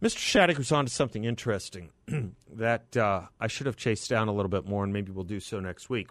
Mr. 0.00 0.18
Shadegg 0.18 0.58
was 0.58 0.70
on 0.70 0.86
to 0.86 0.92
something 0.92 1.24
interesting 1.24 1.90
that 2.52 2.96
uh, 2.96 3.22
I 3.40 3.48
should 3.48 3.66
have 3.66 3.74
chased 3.74 4.08
down 4.08 4.28
a 4.28 4.32
little 4.32 4.48
bit 4.48 4.68
more, 4.68 4.84
and 4.84 4.92
maybe 4.92 5.10
we'll 5.10 5.24
do 5.24 5.40
so 5.40 5.58
next 5.58 5.90
week 5.90 6.10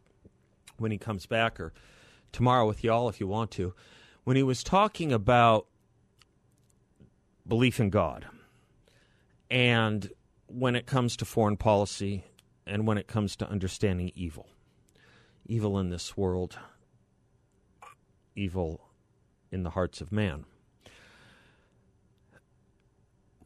when 0.75 0.91
he 0.91 0.97
comes 0.97 1.25
back, 1.25 1.61
or 1.61 1.71
tomorrow 2.33 2.67
with 2.67 2.83
y'all 2.83 3.07
if 3.07 3.21
you 3.21 3.27
want 3.27 3.49
to. 3.51 3.73
When 4.25 4.35
he 4.35 4.43
was 4.43 4.63
talking 4.63 5.13
about 5.13 5.67
belief 7.47 7.79
in 7.79 7.89
God, 7.89 8.25
and 9.49 10.11
when 10.47 10.75
it 10.75 10.87
comes 10.87 11.15
to 11.15 11.23
foreign 11.23 11.55
policy, 11.55 12.25
and 12.67 12.85
when 12.85 12.97
it 12.97 13.07
comes 13.07 13.37
to 13.37 13.49
understanding 13.49 14.11
evil 14.13 14.49
evil 15.45 15.79
in 15.79 15.89
this 15.89 16.15
world, 16.17 16.57
evil 18.35 18.89
in 19.51 19.63
the 19.63 19.71
hearts 19.71 20.01
of 20.01 20.11
man. 20.11 20.45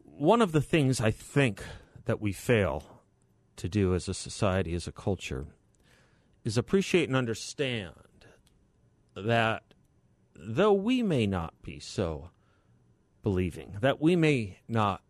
One 0.03 0.41
of 0.41 0.51
the 0.51 0.61
things 0.61 0.99
I 0.99 1.11
think 1.11 1.63
that 2.05 2.21
we 2.21 2.31
fail 2.31 3.01
to 3.57 3.69
do 3.69 3.93
as 3.93 4.07
a 4.07 4.13
society, 4.13 4.73
as 4.73 4.87
a 4.87 4.91
culture, 4.91 5.47
is 6.43 6.57
appreciate 6.57 7.09
and 7.09 7.15
understand 7.15 7.93
that 9.15 9.63
though 10.35 10.73
we 10.73 11.03
may 11.03 11.27
not 11.27 11.53
be 11.61 11.79
so 11.79 12.29
believing, 13.23 13.77
that 13.81 14.01
we 14.01 14.15
may 14.15 14.59
not 14.67 15.01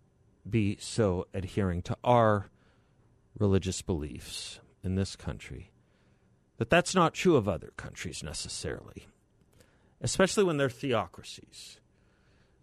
be 0.50 0.78
so 0.80 1.28
adhering 1.34 1.82
to 1.84 1.98
our 2.04 2.50
religious 3.38 3.82
beliefs 3.82 4.60
in 4.84 4.96
this 4.96 5.16
country, 5.16 5.72
that 6.58 6.70
that's 6.70 6.96
not 6.96 7.14
true 7.14 7.36
of 7.36 7.48
other 7.48 7.74
countries 7.78 8.24
necessarily, 8.24 9.08
especially 10.02 10.44
when 10.44 10.58
they're 10.58 10.70
theocracies. 10.70 11.80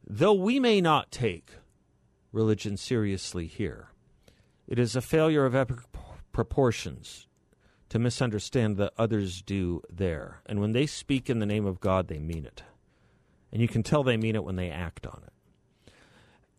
Though 0.07 0.35
we 0.35 0.61
may 0.61 0.81
not 0.81 1.11
take 1.11 1.53
religion 2.33 2.77
seriously 2.77 3.47
here, 3.47 3.89
it 4.67 4.79
is 4.79 4.97
a 4.97 5.01
failure 5.01 5.47
of 5.47 5.55
epic 5.55 5.79
proportions 6.33 7.27
to 7.89 7.99
misunderstand 7.99 8.77
that 8.77 8.93
others 8.99 9.41
do 9.43 9.81
there. 9.89 10.41
And 10.47 10.61
when 10.61 10.73
they 10.73 10.87
speak 10.87 11.31
in 11.31 11.39
the 11.39 11.47
name 11.47 11.65
of 11.65 11.81
God, 11.81 12.09
they 12.09 12.19
mean 12.19 12.45
it. 12.45 12.63
And 13.53 13.63
you 13.63 13.69
can 13.69 13.83
tell 13.83 14.03
they 14.03 14.17
mean 14.17 14.35
it 14.35 14.45
when 14.45 14.57
they 14.57 14.69
act 14.69 15.07
on 15.07 15.23
it. 15.25 15.93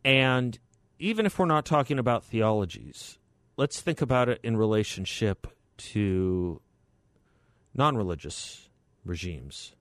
And 0.05 0.57
even 0.97 1.25
if 1.25 1.37
we're 1.37 1.45
not 1.45 1.65
talking 1.65 1.99
about 1.99 2.23
theologies, 2.23 3.17
let's 3.57 3.81
think 3.81 4.01
about 4.01 4.29
it 4.29 4.39
in 4.43 4.55
relationship 4.55 5.47
to 5.77 6.61
non 7.75 7.97
religious 7.97 8.69
regimes. 9.03 9.73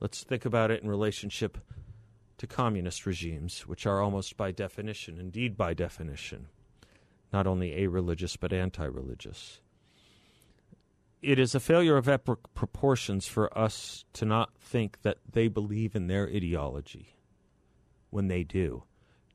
Let's 0.00 0.22
think 0.22 0.44
about 0.44 0.70
it 0.70 0.82
in 0.82 0.88
relationship 0.88 1.58
to 2.36 2.46
communist 2.46 3.06
regimes, 3.06 3.66
which 3.66 3.86
are 3.86 4.00
almost 4.00 4.36
by 4.36 4.50
definition, 4.50 5.18
indeed 5.18 5.56
by 5.56 5.72
definition, 5.72 6.48
not 7.32 7.46
only 7.46 7.82
a 7.82 7.88
religious 7.88 8.36
but 8.36 8.52
anti 8.52 8.84
religious. 8.84 9.60
It 11.22 11.38
is 11.38 11.54
a 11.54 11.60
failure 11.60 11.96
of 11.96 12.06
epic 12.06 12.38
proportions 12.54 13.26
for 13.26 13.56
us 13.56 14.04
to 14.12 14.26
not 14.26 14.58
think 14.58 15.00
that 15.02 15.18
they 15.32 15.48
believe 15.48 15.96
in 15.96 16.06
their 16.06 16.26
ideology 16.26 17.16
when 18.10 18.28
they 18.28 18.44
do, 18.44 18.82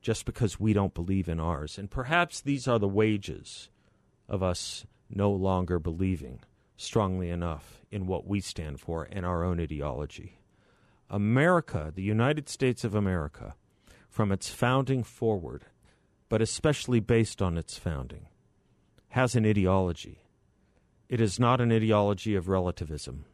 just 0.00 0.24
because 0.24 0.60
we 0.60 0.72
don't 0.72 0.94
believe 0.94 1.28
in 1.28 1.40
ours. 1.40 1.78
And 1.78 1.90
perhaps 1.90 2.40
these 2.40 2.68
are 2.68 2.78
the 2.78 2.86
wages 2.86 3.70
of 4.28 4.40
us 4.40 4.86
no 5.08 5.32
longer 5.32 5.80
believing 5.80 6.38
strongly 6.80 7.30
enough 7.30 7.82
in 7.90 8.06
what 8.06 8.26
we 8.26 8.40
stand 8.40 8.80
for 8.80 9.06
and 9.12 9.26
our 9.26 9.44
own 9.44 9.60
ideology. 9.60 10.38
America, 11.10 11.92
the 11.94 12.02
United 12.02 12.48
States 12.48 12.84
of 12.84 12.94
America, 12.94 13.54
from 14.08 14.32
its 14.32 14.48
founding 14.48 15.02
forward, 15.02 15.66
but 16.28 16.40
especially 16.40 17.00
based 17.00 17.42
on 17.42 17.58
its 17.58 17.76
founding, 17.76 18.28
has 19.08 19.34
an 19.34 19.44
ideology. 19.44 20.22
It 21.08 21.20
is 21.20 21.38
not 21.38 21.60
an 21.60 21.70
ideology 21.70 22.34
of 22.34 22.48
relativism. 22.48 23.24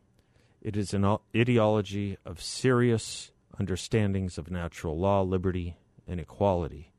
It 0.60 0.76
is 0.76 0.92
an 0.92 1.18
ideology 1.36 2.16
of 2.24 2.42
serious 2.42 3.30
understandings 3.58 4.38
of 4.38 4.50
natural 4.50 4.98
law, 4.98 5.22
liberty, 5.22 5.76
and 6.08 6.18
equality, 6.18 6.92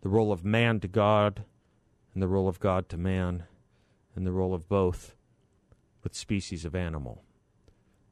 the 0.00 0.08
role 0.08 0.32
of 0.32 0.44
man 0.44 0.80
to 0.80 0.88
God, 0.88 1.44
and 2.14 2.22
the 2.22 2.28
role 2.28 2.48
of 2.48 2.60
God 2.60 2.88
to 2.88 2.96
man, 2.96 3.44
and 4.14 4.26
the 4.26 4.32
role 4.32 4.54
of 4.54 4.68
both 4.68 5.14
with 6.02 6.14
species 6.14 6.64
of 6.64 6.74
animal. 6.74 7.22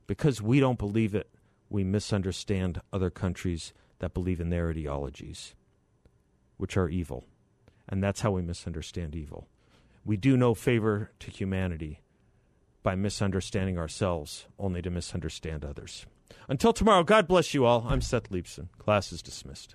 Because 0.06 0.40
we 0.42 0.60
don't 0.60 0.78
believe 0.78 1.14
it, 1.14 1.30
we 1.68 1.84
misunderstand 1.84 2.80
other 2.92 3.10
countries 3.10 3.72
that 3.98 4.14
believe 4.14 4.40
in 4.40 4.50
their 4.50 4.70
ideologies, 4.70 5.54
which 6.56 6.76
are 6.76 6.88
evil. 6.88 7.24
And 7.88 8.02
that's 8.02 8.20
how 8.20 8.30
we 8.30 8.42
misunderstand 8.42 9.14
evil. 9.14 9.48
We 10.04 10.16
do 10.16 10.36
no 10.36 10.54
favor 10.54 11.10
to 11.20 11.30
humanity 11.30 12.00
by 12.82 12.94
misunderstanding 12.94 13.78
ourselves, 13.78 14.46
only 14.58 14.80
to 14.82 14.90
misunderstand 14.90 15.64
others. 15.64 16.06
Until 16.48 16.72
tomorrow, 16.72 17.02
God 17.02 17.28
bless 17.28 17.52
you 17.52 17.64
all. 17.64 17.86
I'm 17.88 18.00
Seth 18.00 18.30
Leibsohn. 18.30 18.68
Class 18.78 19.12
is 19.12 19.22
dismissed. 19.22 19.74